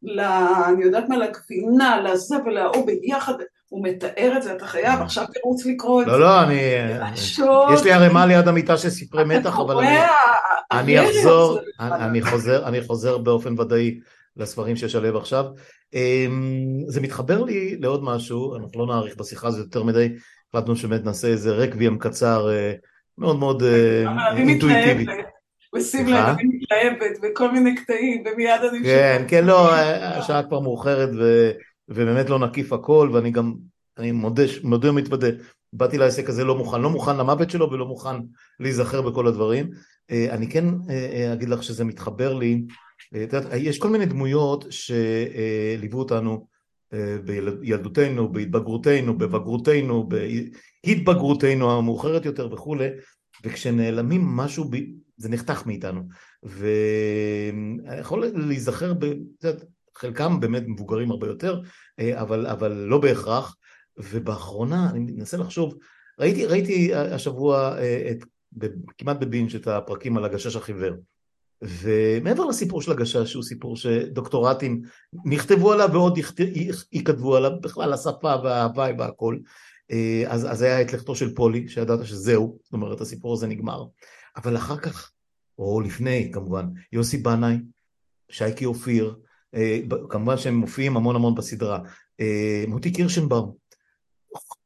ל... 0.02 0.20
אני 0.68 0.84
יודעת 0.84 1.08
מה, 1.08 1.16
לגבינה, 1.16 2.00
לזה 2.00 2.36
ולהוא 2.46 2.86
ביחד, 2.86 3.32
הוא 3.68 3.84
מתאר 3.84 4.32
את 4.36 4.42
זה, 4.42 4.52
אתה 4.52 4.66
חייב 4.66 5.00
עכשיו 5.00 5.24
תרוץ 5.34 5.66
לקרוא 5.66 6.02
את 6.02 6.06
לא, 6.06 6.12
זה. 6.12 6.18
לא, 6.18 6.26
לא, 6.26 6.42
אני... 6.42 6.60
יש 7.74 7.84
לי 7.84 7.92
ערימה 7.92 8.26
ליד 8.26 8.48
המיטה 8.48 8.76
של 8.76 8.90
ספרי 8.90 9.24
מתח, 9.24 9.58
אבל 9.58 9.84
אני 10.72 11.00
אחזור, 11.00 11.58
אני 12.66 12.82
חוזר 12.82 13.18
באופן 13.18 13.60
ודאי 13.60 14.00
לספרים 14.36 14.76
שיש 14.76 14.94
עליהם 14.94 15.16
עכשיו. 15.16 15.44
אמ, 15.94 16.80
זה 16.88 17.00
מתחבר 17.00 17.42
לי 17.42 17.76
לעוד 17.80 18.04
משהו, 18.04 18.56
אנחנו 18.56 18.86
לא 18.86 18.94
נאריך 18.94 19.16
בשיחה 19.16 19.48
הזאת 19.48 19.64
יותר 19.64 19.82
מדי, 19.82 20.08
החלטנו 20.54 20.76
שבאמת 20.76 21.04
נעשה 21.04 21.28
איזה 21.28 21.52
רקוויאם 21.52 21.98
קצר 21.98 22.50
אה, 22.50 22.72
מאוד 23.18 23.38
מאוד 23.38 23.62
אה, 23.62 24.36
אינטואיטיבי. 24.36 25.06
ושים 25.76 26.06
לב, 26.06 26.24
אני 26.24 26.44
מתלהבת 26.44 27.18
וכל 27.22 27.52
מיני 27.52 27.74
קטעים, 27.74 28.24
ומיד 28.26 28.60
אני... 28.70 28.84
כן, 28.84 29.24
כן, 29.28 29.44
לא, 29.44 29.74
השעה 29.74 30.42
כבר 30.42 30.60
מאוחרת 30.60 31.08
ובאמת 31.88 32.30
לא 32.30 32.38
נקיף 32.38 32.72
הכל, 32.72 33.10
ואני 33.12 33.30
גם, 33.30 33.54
אני 33.98 34.12
מודה, 34.12 34.42
מודה 34.62 34.90
ומתוודה, 34.90 35.28
באתי 35.72 35.98
לעסק 35.98 36.28
הזה 36.28 36.44
לא 36.44 36.54
מוכן, 36.54 36.80
לא 36.80 36.90
מוכן 36.90 37.16
למוות 37.16 37.50
שלו 37.50 37.70
ולא 37.70 37.86
מוכן 37.86 38.16
להיזכר 38.60 39.02
בכל 39.02 39.26
הדברים. 39.26 39.70
אה, 40.10 40.26
אני 40.30 40.50
כן 40.50 40.64
אגיד 41.32 41.48
לך 41.48 41.62
שזה 41.62 41.84
מתחבר 41.84 42.34
לי 42.34 42.62
יש 43.56 43.78
כל 43.78 43.88
מיני 43.88 44.06
דמויות 44.06 44.64
שליוו 44.70 45.98
אותנו 45.98 46.46
אה, 46.92 47.16
בילדותנו, 47.24 48.32
בהתבגרותנו, 48.32 49.18
בבגרותנו, 49.18 50.08
בהתבגרותנו 50.08 51.78
המאוחרת 51.78 52.24
יותר 52.24 52.52
וכולי, 52.52 52.88
וכשנעלמים 53.44 54.20
משהו, 54.24 54.70
זה 55.16 55.28
נחתך 55.28 55.66
מאיתנו. 55.66 56.02
ויכול 56.42 58.26
להיזכר, 58.34 58.92
חלקם 59.96 60.40
באמת 60.40 60.62
מבוגרים 60.66 61.10
הרבה 61.10 61.26
יותר, 61.26 61.60
אה, 62.00 62.22
אבל, 62.22 62.46
אבל 62.46 62.72
לא 62.72 62.98
בהכרח. 62.98 63.56
ובאחרונה, 63.98 64.90
אני 64.90 65.12
מנסה 65.12 65.36
לחשוב, 65.36 65.74
ראיתי, 66.20 66.46
ראיתי 66.46 66.94
השבוע 66.94 67.78
אה, 67.78 68.10
את, 68.10 68.24
כמעט 68.98 69.16
בבינג' 69.20 69.54
את 69.54 69.66
הפרקים 69.66 70.16
על 70.16 70.24
הגשש 70.24 70.56
החיוור. 70.56 70.92
ומעבר 71.62 72.44
לסיפור 72.44 72.82
של 72.82 72.92
הגשש, 72.92 73.30
שהוא 73.30 73.42
סיפור 73.42 73.76
שדוקטורטים 73.76 74.82
נכתבו 75.24 75.72
עליו 75.72 75.88
ועוד 75.92 76.18
ייכתבו 76.92 77.36
עליו, 77.36 77.50
בכלל 77.60 77.92
השפה 77.92 78.34
וההוואי 78.44 78.92
והכל, 78.98 79.38
אה, 79.90 80.24
אז, 80.26 80.52
אז 80.52 80.62
היה 80.62 80.80
את 80.80 80.92
לכתו 80.92 81.14
של 81.14 81.34
פולי, 81.34 81.68
שידעת 81.68 82.06
שזהו, 82.06 82.58
זאת 82.62 82.72
אומרת 82.72 83.00
הסיפור 83.00 83.32
הזה 83.32 83.46
נגמר. 83.46 83.84
אבל 84.36 84.56
אחר 84.56 84.76
כך, 84.76 85.12
או 85.58 85.80
לפני 85.80 86.30
כמובן, 86.32 86.66
יוסי 86.92 87.16
בנאי, 87.16 87.56
שייקי 88.30 88.64
אופיר, 88.64 89.16
אה, 89.54 89.80
כמובן 90.10 90.38
שהם 90.38 90.54
מופיעים 90.54 90.96
המון 90.96 91.16
המון 91.16 91.34
בסדרה, 91.34 91.78
אה, 92.20 92.64
מוטי 92.68 92.92
קירשנבאום, 92.92 93.52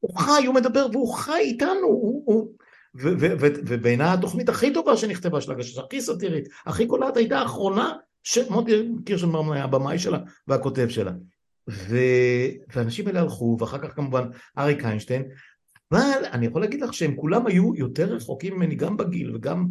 הוא 0.01 0.19
חי, 0.19 0.47
הוא 0.47 0.55
מדבר 0.55 0.87
והוא 0.93 1.15
חי 1.15 1.41
איתנו, 1.41 1.87
הוא, 1.87 2.23
הוא, 2.27 2.53
ובעיניי 2.95 4.09
התוכנית 4.09 4.49
הכי 4.49 4.73
טובה 4.73 4.97
שנכתבה 4.97 5.41
של 5.41 5.53
הגשש, 5.53 5.79
הכי 5.79 6.01
סאטירית, 6.01 6.49
הכי 6.67 6.87
קולעת, 6.87 7.17
הייתה 7.17 7.39
האחרונה 7.39 7.93
שמוטי 8.23 8.89
קירשנבאום 9.05 9.53
היה 9.53 9.65
הבמאי 9.65 9.99
שלה 9.99 10.19
והכותב 10.49 10.89
שלה. 10.89 11.13
ו... 11.71 11.97
ואנשים 12.75 13.07
האלה 13.07 13.21
הלכו, 13.21 13.57
ואחר 13.61 13.79
כך 13.79 13.95
כמובן 13.95 14.29
אריק 14.59 14.85
איינשטיין, 14.85 15.23
אבל 15.93 16.25
אני 16.33 16.47
יכול 16.47 16.61
להגיד 16.61 16.83
לך 16.83 16.95
שהם 16.95 17.17
כולם 17.17 17.47
היו 17.47 17.75
יותר 17.75 18.15
רחוקים 18.15 18.55
ממני 18.55 18.75
גם 18.75 18.97
בגיל 18.97 19.37
וגם 19.37 19.67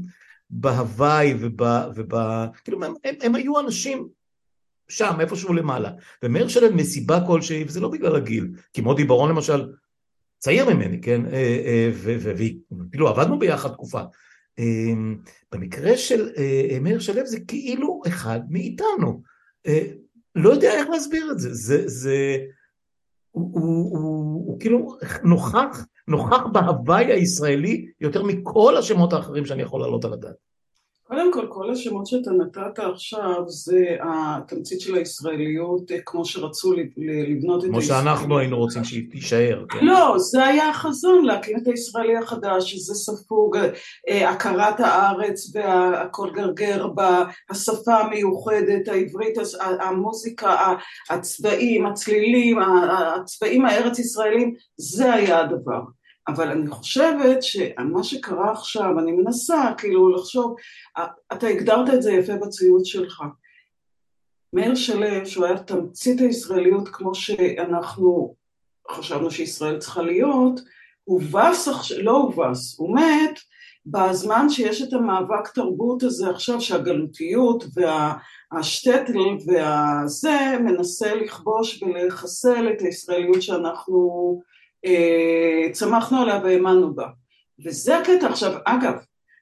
בהוואי 0.49 1.34
וב... 1.39 1.62
וב... 1.95 2.13
כאילו 2.63 2.84
הם, 2.84 2.93
הם, 3.03 3.15
הם 3.21 3.36
היו 3.36 3.60
אנשים 3.60 4.08
שם, 4.89 5.17
איפשהו 5.19 5.53
למעלה. 5.53 5.91
ומאיר 6.23 6.47
שלם 6.47 6.77
מסיבה 6.77 7.27
כלשהי, 7.27 7.63
וזה 7.63 7.79
לא 7.79 7.88
בגלל 7.88 8.15
הגיל, 8.15 8.51
כי 8.73 8.82
מודי 8.82 9.03
ברון 9.03 9.29
למשל 9.29 9.67
צעיר 10.39 10.73
ממני, 10.73 11.02
כן, 11.02 11.25
אה, 11.25 11.62
אה, 11.65 11.91
וכאילו 11.93 13.08
עבדנו 13.08 13.39
ביחד 13.39 13.69
תקופה. 13.69 14.02
אה, 14.60 14.93
במקרה 15.52 15.97
של 15.97 16.30
מאיר 16.82 16.99
שלו 16.99 17.25
זה 17.25 17.39
כאילו 17.47 18.02
אחד 18.08 18.39
מאיתנו. 18.49 19.21
לא 20.36 20.49
יודע 20.49 20.73
איך 20.73 20.89
להסביר 20.89 21.32
את 21.32 21.39
זה, 21.39 21.54
זה, 21.54 21.88
זה, 21.88 22.38
הוא, 23.32 23.52
הוא, 23.54 23.97
הוא, 23.97 24.45
הוא 24.47 24.60
כאילו 24.60 24.97
נוכח, 25.23 25.86
נוכח 26.08 26.41
בהוואי 26.54 27.06
הישראלי 27.06 27.86
יותר 28.02 28.23
מכל 28.23 28.78
השמות 28.78 29.13
האחרים 29.13 29.45
שאני 29.45 29.62
יכול 29.62 29.82
להעלות 29.82 30.06
על 30.06 30.13
הדעת. 30.13 30.36
קודם 31.10 31.34
כל, 31.34 31.48
כל 31.50 31.72
השמות 31.72 32.08
שאתה 32.08 32.32
נתת 32.32 32.80
עכשיו 32.80 33.43
זה 33.48 33.86
התמצית 34.02 34.82
של 34.82 34.95
הישראליות 34.95 35.91
כמו 36.06 36.26
שרצו 36.26 36.74
לבנות 36.74 37.65
את 37.65 37.69
הישראליות. 37.69 37.72
כמו 37.72 37.82
שאנחנו 37.82 38.39
היינו 38.39 38.58
רוצים 38.58 38.84
שהיא 38.84 39.12
תישאר. 39.12 39.65
כן. 39.69 39.86
לא, 39.86 40.15
זה 40.17 40.45
היה 40.45 40.69
החזון 40.69 41.26
להקים 41.26 41.58
את 41.58 41.67
הישראלי 41.67 42.17
החדש, 42.17 42.72
שזה 42.72 42.93
ספוג 42.93 43.58
הכרת 44.10 44.80
הארץ 44.80 45.56
והכל 45.56 46.30
גרגר 46.34 46.88
בשפה 47.52 47.95
המיוחדת, 47.95 48.88
העברית, 48.88 49.38
המוזיקה, 49.80 50.76
הצבעים, 51.10 51.86
הצלילים, 51.86 52.60
הצבעים 53.19 53.65
הארץ 53.65 54.00
ישראלים, 54.00 54.54
זה 54.78 55.13
היה 55.13 55.39
הדבר. 55.39 55.82
אבל 56.30 56.52
אני 56.52 56.70
חושבת 56.70 57.44
שמה 57.44 58.04
שקרה 58.04 58.52
עכשיו, 58.52 59.00
אני 59.00 59.12
מנסה 59.12 59.72
כאילו 59.78 60.10
לחשוב, 60.10 60.56
אתה 61.34 61.48
הגדרת 61.48 61.94
את 61.94 62.02
זה 62.02 62.12
יפה 62.12 62.34
בציוד 62.36 62.86
שלך. 62.86 63.24
מאיר 64.54 64.76
שלו, 64.76 65.26
שהוא 65.26 65.46
היה 65.46 65.58
תמצית 65.58 66.22
הישראליות 66.22 66.89
כמו 66.89 67.15
שאנחנו 67.15 68.36
חשבנו 68.92 69.32
שישראל 69.32 69.80
צריכה 69.80 70.02
להיות, 70.02 70.60
הובס, 71.04 71.68
לא 71.98 72.12
הובס, 72.12 72.80
הוא 72.80 72.96
מת 72.96 73.39
בזמן 73.86 74.50
שיש 74.50 74.82
את 74.82 74.94
המאבק 74.94 75.48
תרבות 75.54 76.04
הזה 76.04 76.30
עכשיו 76.30 76.62
שהגלותיות 76.62 77.63
והשטטל 77.74 79.20
והזה 79.48 80.58
מנסה 80.60 81.15
לכבוש 81.15 81.84
ולחסל 81.84 82.70
את 82.70 82.82
הישראליות 82.82 83.42
שאנחנו 83.42 84.42
צמחנו 85.72 86.22
עליה 86.22 86.39
והאמנו 86.44 86.96
בה. 86.96 87.08
וזה 87.65 87.98
הקטע 87.98 88.28
עכשיו, 88.28 88.54
אגב, 88.65 88.94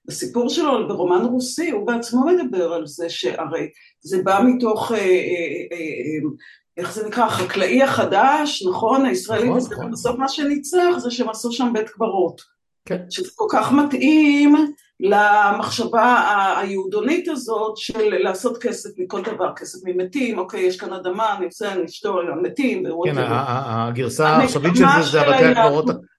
בסיפור 0.08 0.50
שלו 0.50 0.88
ברומן 0.88 1.26
רוסי 1.26 1.72
הוא 1.72 1.88
בעצמו 1.88 2.26
מדבר 2.26 2.74
על 2.74 2.88
זה 2.88 3.10
שהרי 3.10 3.70
זה 4.02 4.24
בא 4.24 4.42
מתוך, 4.46 4.92
אה, 4.92 4.98
אה, 4.98 6.30
איך 6.78 6.94
זה 6.94 7.08
נקרא, 7.08 7.26
החקלאי 7.26 7.84
החדש, 7.84 8.66
נכון? 8.70 9.06
הישראלי, 9.06 9.50
נכון, 9.50 9.72
נכון. 9.72 9.92
בסוף 9.92 10.18
מה 10.20 10.28
שניצח 10.28 10.98
זה 10.98 11.12
שהם 11.12 11.30
עשו 11.30 11.52
שם 11.52 11.74
בית 11.74 11.90
קברות. 11.90 12.42
כן. 12.86 13.02
שזה 13.10 13.30
כל 13.36 13.46
כך 13.50 13.72
מתאים 13.72 14.56
למחשבה 15.00 16.24
היהודונית 16.58 17.28
הזאת 17.28 17.78
של 17.78 18.18
לעשות 18.18 18.58
כסף 18.58 18.90
מכל 18.98 19.22
דבר, 19.22 19.54
כסף 19.56 19.80
ממתים, 19.86 20.38
אוקיי, 20.38 20.62
יש 20.62 20.78
כאן 20.78 20.94
אדמה, 20.94 21.38
אני 21.38 21.46
עושה, 21.46 21.74
אני 21.74 21.86
אשתור 21.86 22.22
מתים. 22.42 22.84
כן, 23.04 23.16
הגרסה 23.18 24.28
העכשווית 24.28 24.76
של 24.76 24.84
זה 25.04 25.10
זה 25.12 25.20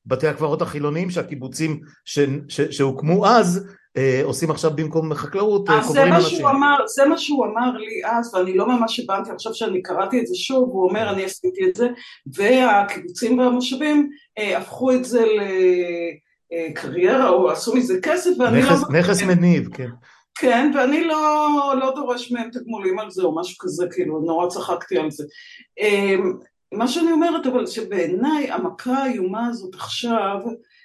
בתי 0.07 0.29
הקברות 0.29 0.63
החילוניים 0.63 1.11
שהקיבוצים 1.11 1.81
שהוקמו 2.71 3.27
אז 3.27 3.67
אה, 3.97 4.21
עושים 4.25 4.51
עכשיו 4.51 4.71
במקום 4.75 5.15
חקלאות, 5.15 5.71
אה, 5.71 5.83
קוברים 5.83 6.13
אנשים. 6.13 6.47
זה 6.87 7.05
מה 7.05 7.19
שהוא 7.19 7.47
אמר 7.47 7.77
לי 7.77 8.05
אז, 8.05 8.35
ואני 8.35 8.57
לא 8.57 8.69
ממש 8.69 9.01
הבנתי, 9.01 9.31
עכשיו 9.31 9.55
שאני 9.55 9.83
קראתי 9.83 10.21
את 10.21 10.27
זה 10.27 10.35
שוב, 10.35 10.69
הוא 10.73 10.89
אומר, 10.89 11.11
אני 11.11 11.25
עשיתי 11.25 11.69
את 11.71 11.75
זה, 11.75 11.89
והקיבוצים 12.37 13.39
והמושבים 13.39 14.11
אה, 14.39 14.59
הפכו 14.59 14.93
את 14.93 15.05
זה 15.05 15.25
ל... 15.25 15.41
קריירה 16.75 17.29
או 17.29 17.51
עשו 17.51 17.77
מזה 17.77 18.01
כסף 18.03 18.31
ואני 18.39 18.59
נכס, 18.59 18.83
לא... 18.83 18.99
נכס 18.99 19.23
מניב, 19.23 19.69
כן. 19.75 19.89
כן, 20.35 20.71
ואני 20.75 21.05
לא, 21.05 21.49
לא 21.81 21.95
דורש 21.95 22.33
מהם 22.33 22.51
תגמולים 22.51 22.99
על 22.99 23.11
זה 23.11 23.23
או 23.23 23.35
משהו 23.35 23.57
כזה, 23.59 23.87
כאילו, 23.91 24.21
נורא 24.21 24.49
צחקתי 24.49 24.99
על 24.99 25.11
זה. 25.11 25.25
אמ, 25.79 26.33
מה 26.75 26.89
שאני 26.89 27.13
אומרת, 27.13 27.47
אבל 27.47 27.67
שבעיניי 27.67 28.51
המכה 28.51 28.95
האיומה 28.95 29.47
הזאת 29.47 29.75
עכשיו, 29.75 30.37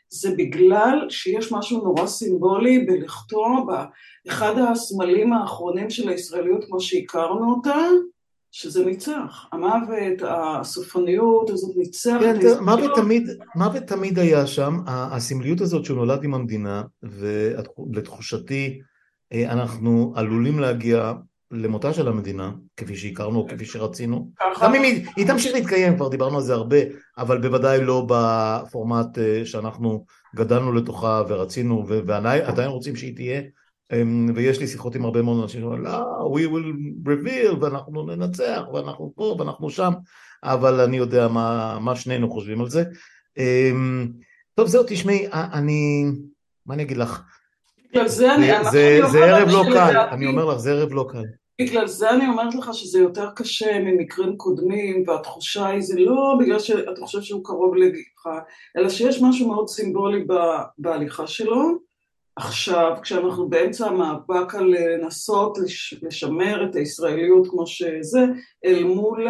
זה 0.09 0.31
בגלל 0.37 1.05
שיש 1.09 1.51
משהו 1.51 1.83
נורא 1.83 2.07
סימבולי 2.07 2.79
בלכתו 2.79 3.65
באחד 4.25 4.53
הסמלים 4.57 5.33
האחרונים 5.33 5.89
של 5.89 6.09
הישראליות 6.09 6.65
כמו 6.65 6.79
שהכרנו 6.79 7.53
אותה, 7.53 7.77
שזה 8.55 8.85
ניצח. 8.85 9.45
המוות, 9.51 10.21
הסופניות 10.29 11.49
הזאת 11.49 11.75
ניצח 11.75 12.17
כן. 12.21 12.63
מוות 12.63 12.91
תמיד, 12.95 13.29
מוות 13.55 13.83
תמיד 13.83 14.19
היה 14.19 14.47
שם, 14.47 14.79
הסמליות 14.87 15.61
הזאת 15.61 15.85
שהוא 15.85 15.97
נולד 15.97 16.23
עם 16.23 16.33
המדינה, 16.33 16.83
ולתחושתי 17.03 18.81
אה, 19.33 19.51
אנחנו 19.51 20.13
עלולים 20.15 20.59
להגיע 20.59 21.13
למותה 21.51 21.93
של 21.93 22.07
המדינה, 22.07 22.51
כפי 22.77 22.95
שהכרנו, 22.95 23.47
כפי 23.47 23.65
שרצינו. 23.65 24.31
גם 24.61 24.75
אם 24.75 24.83
היא, 24.83 25.05
היא 25.15 25.27
תמשיך 25.27 25.53
להתקיים, 25.53 25.95
כבר 25.95 26.09
דיברנו 26.09 26.37
על 26.37 26.43
זה 26.43 26.53
הרבה, 26.53 26.77
אבל 27.17 27.41
בוודאי 27.41 27.85
לא 27.85 28.07
בפורמט 28.09 29.17
אה, 29.17 29.45
שאנחנו 29.45 30.05
גדלנו 30.35 30.73
לתוכה 30.73 31.23
ורצינו, 31.27 31.87
ועדיין 31.87 32.69
רוצים 32.69 32.95
שהיא 32.95 33.15
תהיה. 33.15 33.41
אמ, 33.91 34.31
ויש 34.35 34.59
לי 34.59 34.67
שיחות 34.67 34.95
עם 34.95 35.05
הרבה 35.05 35.21
מאוד 35.21 35.41
אנשים 35.41 35.61
שאומרים, 35.61 35.83
לא, 35.83 36.29
we 36.35 36.41
will 36.41 37.07
reveal, 37.07 37.55
ואנחנו 37.61 38.05
ננצח, 38.05 38.61
ואנחנו 38.73 39.13
פה, 39.15 39.35
ואנחנו 39.39 39.69
שם, 39.69 39.91
אבל 40.43 40.81
אני 40.81 40.97
יודע 40.97 41.27
מה, 41.27 41.77
מה 41.81 41.95
שנינו 41.95 42.29
חושבים 42.29 42.61
על 42.61 42.69
זה. 42.69 42.83
אמ, 43.37 44.07
טוב, 44.55 44.67
זהו, 44.67 44.83
תשמעי, 44.87 45.27
אני, 45.31 46.05
מה 46.65 46.73
אני 46.73 46.83
אגיד 46.83 46.97
לך? 46.97 47.21
בגלל 47.91 48.07
זה 48.07 48.35
אני... 48.35 48.47
זה, 48.71 48.99
זה 49.11 49.25
ערב 49.25 49.49
לא 49.49 49.63
קל, 49.73 49.97
אני 50.11 50.27
אומר 50.27 50.45
לך, 50.45 50.57
זה 50.57 50.71
ערב 50.71 50.93
לא 50.93 51.05
קל. 51.11 51.23
בגלל 51.61 51.87
זה 51.87 52.09
אני 52.09 52.27
אומרת 52.27 52.55
לך 52.55 52.69
שזה 52.73 52.99
יותר 52.99 53.29
קשה 53.35 53.79
ממקרים 53.79 54.37
קודמים, 54.37 55.03
והתחושה 55.07 55.67
היא 55.67 55.81
זה 55.81 55.99
לא 55.99 56.35
בגלל 56.39 56.59
שאתה 56.59 57.01
חושב 57.01 57.21
שהוא 57.21 57.43
קרוב 57.43 57.75
לגיחה, 57.75 58.39
אלא 58.77 58.89
שיש 58.89 59.21
משהו 59.21 59.47
מאוד 59.47 59.67
סימבולי 59.67 60.25
בהליכה 60.77 61.27
שלו. 61.27 61.92
עכשיו, 62.35 62.97
כשאנחנו 63.01 63.49
באמצע 63.49 63.87
המאבק 63.87 64.55
על 64.55 64.65
לנסות 64.65 65.57
לשמר 66.01 66.69
את 66.69 66.75
הישראליות 66.75 67.47
כמו 67.49 67.67
שזה, 67.67 68.25
אל 68.65 68.83
מול 68.83 69.27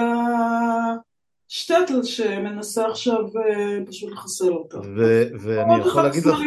השטטל 1.50 2.04
שמנסה 2.04 2.88
עכשיו 2.88 3.20
אה, 3.38 3.80
פשוט 3.86 4.12
לחסל 4.12 4.54
אותה. 4.54 4.78
ואני 5.40 5.80
יכול 5.80 6.04
להגיד 6.04 6.26
לך... 6.26 6.38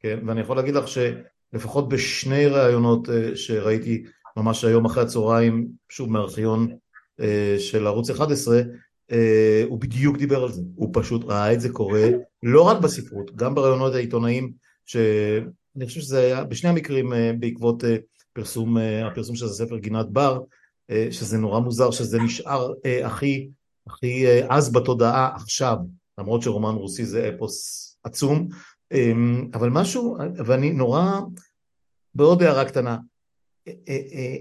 כן, 0.00 0.18
ואני 0.26 0.40
יכול 0.40 0.56
להגיד 0.56 0.74
לך 0.74 0.84
שלפחות 0.88 1.88
בשני 1.88 2.46
ראיונות 2.46 3.08
אה, 3.08 3.36
שראיתי 3.36 4.04
ממש 4.36 4.64
היום 4.64 4.84
אחרי 4.84 5.02
הצהריים, 5.02 5.68
שוב 5.88 6.10
מארכיון 6.10 6.68
אה, 7.20 7.56
של 7.58 7.86
ערוץ 7.86 8.10
11, 8.10 8.60
הוא 9.68 9.80
בדיוק 9.80 10.16
דיבר 10.16 10.42
על 10.42 10.52
זה, 10.52 10.62
הוא 10.76 10.90
פשוט 10.92 11.24
ראה 11.24 11.52
את 11.52 11.60
זה 11.60 11.68
קורה, 11.72 12.08
לא 12.42 12.62
רק 12.62 12.78
בספרות, 12.78 13.36
גם 13.36 13.54
בראיונות 13.54 13.94
העיתונאים 13.94 14.52
ש... 14.86 14.96
אני 15.76 15.86
חושב 15.86 16.00
שזה 16.00 16.20
היה 16.20 16.44
בשני 16.44 16.70
המקרים 16.70 17.12
אה, 17.12 17.32
בעקבות 17.38 17.84
אה, 17.84 17.96
פרסום, 18.32 18.78
אה, 18.78 19.06
הפרסום 19.06 19.36
של 19.36 19.44
הספר 19.44 19.78
גינת 19.78 20.10
בר, 20.10 20.40
שזה 21.10 21.38
נורא 21.38 21.60
מוזר 21.60 21.90
שזה 21.90 22.18
נשאר 22.20 22.72
הכי, 23.04 23.48
הכי 23.86 24.26
עז 24.48 24.72
בתודעה 24.72 25.34
עכשיו, 25.34 25.76
למרות 26.18 26.42
שרומן 26.42 26.74
רוסי 26.74 27.04
זה 27.04 27.30
אפוס 27.34 27.96
עצום, 28.04 28.48
אבל 29.54 29.70
משהו, 29.70 30.16
ואני 30.46 30.72
נורא, 30.72 31.20
בעוד 32.14 32.42
הערה 32.42 32.64
קטנה, 32.64 32.96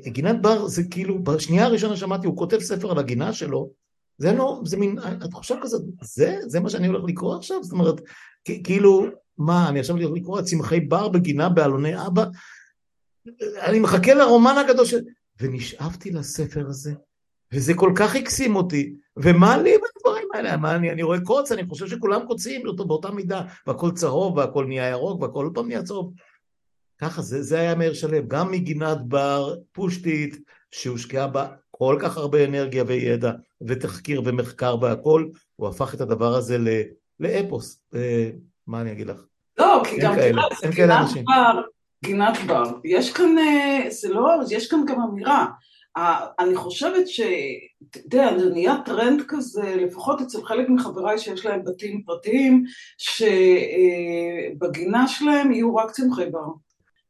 גינת 0.08 0.42
בר 0.42 0.68
זה 0.68 0.84
כאילו, 0.92 1.24
בשנייה 1.24 1.66
הראשונה 1.66 1.98
שמעתי, 1.98 2.28
הוא 2.28 2.38
כותב 2.38 2.60
ספר 2.60 2.92
על 2.92 3.00
הגינה 3.00 3.34
שלו, 3.34 3.70
זה 4.18 4.34
לא, 4.34 4.62
זה 4.66 4.78
מין, 4.78 4.98
את 5.26 5.34
חושב 5.34 5.56
כזה, 5.62 5.78
זה, 6.02 6.38
זה 6.42 6.60
מה 6.60 6.70
שאני 6.70 6.88
הולך 6.88 7.04
לקרוא 7.08 7.36
עכשיו? 7.36 7.64
זאת 7.64 7.72
אומרת, 7.72 8.02
כאילו, 8.64 9.06
מה, 9.38 9.70
אני 9.70 9.80
עכשיו 9.80 9.98
לקרוא 9.98 10.42
צמחי 10.42 10.80
בר 10.80 11.10
בגינה 11.10 11.50
באלוני 11.50 12.08
אבא? 12.08 12.26
אני 13.62 13.80
מחכה 13.80 14.14
לרומן 14.14 14.56
הגדול 14.58 14.86
של... 14.86 15.00
ונשאבתי 15.42 16.12
לספר 16.12 16.68
הזה, 16.68 16.94
וזה 17.54 17.74
כל 17.74 17.92
כך 17.96 18.16
הקסים 18.16 18.56
אותי, 18.56 18.94
ומה 19.18 19.58
לי 19.58 19.72
בדברים 19.78 20.28
האלה? 20.34 20.58
מה, 20.58 20.76
אני, 20.76 20.92
אני 20.92 21.04
רואה 21.04 21.22
קוץ, 21.22 21.52
אני 21.52 21.68
חושב 21.68 21.88
שכולם 21.88 22.28
קוצים 22.28 22.68
אותו 22.68 22.86
באותה 22.86 23.12
מידה, 23.12 23.42
והכל 23.68 23.92
צהוב, 23.92 24.38
והכל 24.38 24.66
נהיה 24.66 24.90
ירוק, 24.90 25.22
והכל 25.22 25.46
עוד 25.46 25.56
פעם 25.56 25.68
נהיה 25.68 25.84
צהוב. 25.84 26.14
ככה, 27.02 27.22
זה, 27.22 27.42
זה 27.42 27.60
היה 27.60 27.76
מאיר 27.76 27.94
שלו, 27.94 28.28
גם 28.28 28.52
מגינת 28.52 28.98
בר 29.08 29.56
פושטית, 29.72 30.40
שהושקעה 30.72 31.28
בה 31.28 31.48
כל 31.72 31.98
כך 32.02 32.18
הרבה 32.18 32.46
אנרגיה 32.46 32.84
וידע, 32.88 33.32
ותחקיר 33.68 34.22
ומחקר 34.26 34.76
והכל, 34.82 35.30
הוא 35.56 35.68
הפך 35.68 35.94
את 35.94 36.02
הדבר 36.02 36.36
הזה 36.36 36.58
לאפוס. 37.20 37.80
אה, 37.96 38.30
מה 38.68 38.82
אני 38.82 38.92
אגיד 38.92 39.08
לך? 39.08 39.24
לא, 39.58 39.82
כי 39.86 40.00
גם 40.00 40.16
תראה, 40.16 40.44
זה 40.62 40.68
גינת 40.68 41.08
בר, 41.26 41.62
גינת 42.04 42.38
בר. 42.48 42.64
יש 42.84 43.14
כאן, 43.14 43.38
אה, 43.38 43.86
זה 43.90 44.10
לא, 44.10 44.30
יש 44.50 44.68
כאן 44.68 44.86
גם 44.88 45.02
אמירה. 45.02 45.46
אני 46.40 46.56
חושבת 46.56 47.08
ש... 47.08 47.22
אתה 47.90 48.00
יודע, 48.00 48.40
זה 48.40 48.50
נהיה 48.50 48.76
טרנד 48.86 49.22
כזה, 49.28 49.76
לפחות 49.76 50.22
אצל 50.22 50.44
חלק 50.44 50.70
מחבריי 50.70 51.18
שיש 51.18 51.46
להם 51.46 51.64
בתים 51.64 52.02
פרטיים, 52.06 52.64
שבגינה 54.58 55.08
שלהם 55.08 55.52
יהיו 55.52 55.76
רק 55.76 55.92
צמחי 55.92 56.26
בר. 56.26 56.48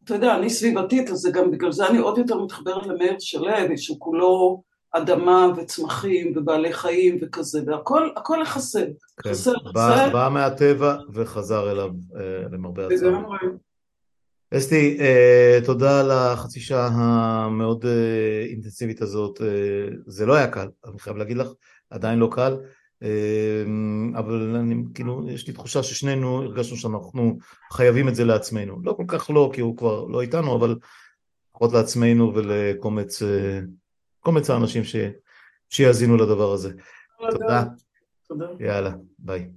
אתה 0.04 0.14
יודע, 0.14 0.36
אני 0.36 0.50
סביבתית, 0.50 1.10
אז 1.10 1.18
זה 1.18 1.32
גם 1.32 1.52
בגלל 1.52 1.72
זה 1.72 1.88
אני 1.88 1.98
עוד 1.98 2.18
יותר 2.18 2.42
מתחברת 2.44 2.88
למאיר 2.88 3.16
שלו, 3.20 3.48
שהוא 3.76 4.00
כולו 4.00 4.64
אדמה 4.94 5.48
וצמחים 5.58 6.34
ובעלי 6.36 6.74
חיים 6.74 7.18
וכזה, 7.22 7.62
והכל 7.68 8.10
הכל 8.16 8.38
לחסד. 8.42 8.88
כן, 9.24 9.32
בא, 9.74 10.10
בא 10.14 10.30
מהטבע 10.34 10.98
וחזר 11.14 11.72
אליו 11.72 11.90
אה, 12.16 12.44
למרבה 12.52 12.88
הצער. 12.88 13.22
אסתי, 14.58 14.98
תודה 15.66 16.00
על 16.00 16.12
החצי 16.12 16.60
שעה 16.60 16.88
המאוד 16.94 17.86
אינטנסיבית 18.50 19.02
הזאת, 19.02 19.42
זה 20.08 20.26
לא 20.26 20.34
היה 20.34 20.48
קל, 20.48 20.68
אני 20.86 21.00
חייב 21.00 21.18
להגיד 21.18 21.38
לך, 21.38 21.48
עדיין 21.90 22.20
לא 22.20 22.30
קל, 22.32 22.58
אבל 24.16 24.56
אני, 24.56 24.76
כאילו, 24.94 25.30
יש 25.30 25.48
לי 25.48 25.54
תחושה 25.54 25.84
ששנינו 25.84 26.44
הרגשנו 26.44 26.78
שאנחנו 26.78 27.38
חייבים 27.72 28.08
את 28.08 28.16
זה 28.16 28.26
לעצמנו, 28.26 28.82
לא 28.84 28.94
כל 28.94 29.06
כך 29.08 29.30
לא, 29.30 29.52
כי 29.54 29.62
הוא 29.62 29.78
כבר 29.78 30.06
לא 30.06 30.22
איתנו, 30.22 30.56
אבל 30.56 30.76
לפחות 31.50 31.74
לעצמנו 31.74 32.36
ולקומץ 32.36 33.22
האנשים 34.50 34.84
ש... 34.84 34.96
שיאזינו 35.70 36.18
לדבר 36.18 36.52
הזה. 36.52 36.72
תודה. 37.32 37.64
תודה. 38.28 38.46
יאללה, 38.60 38.92
ביי. 39.20 39.50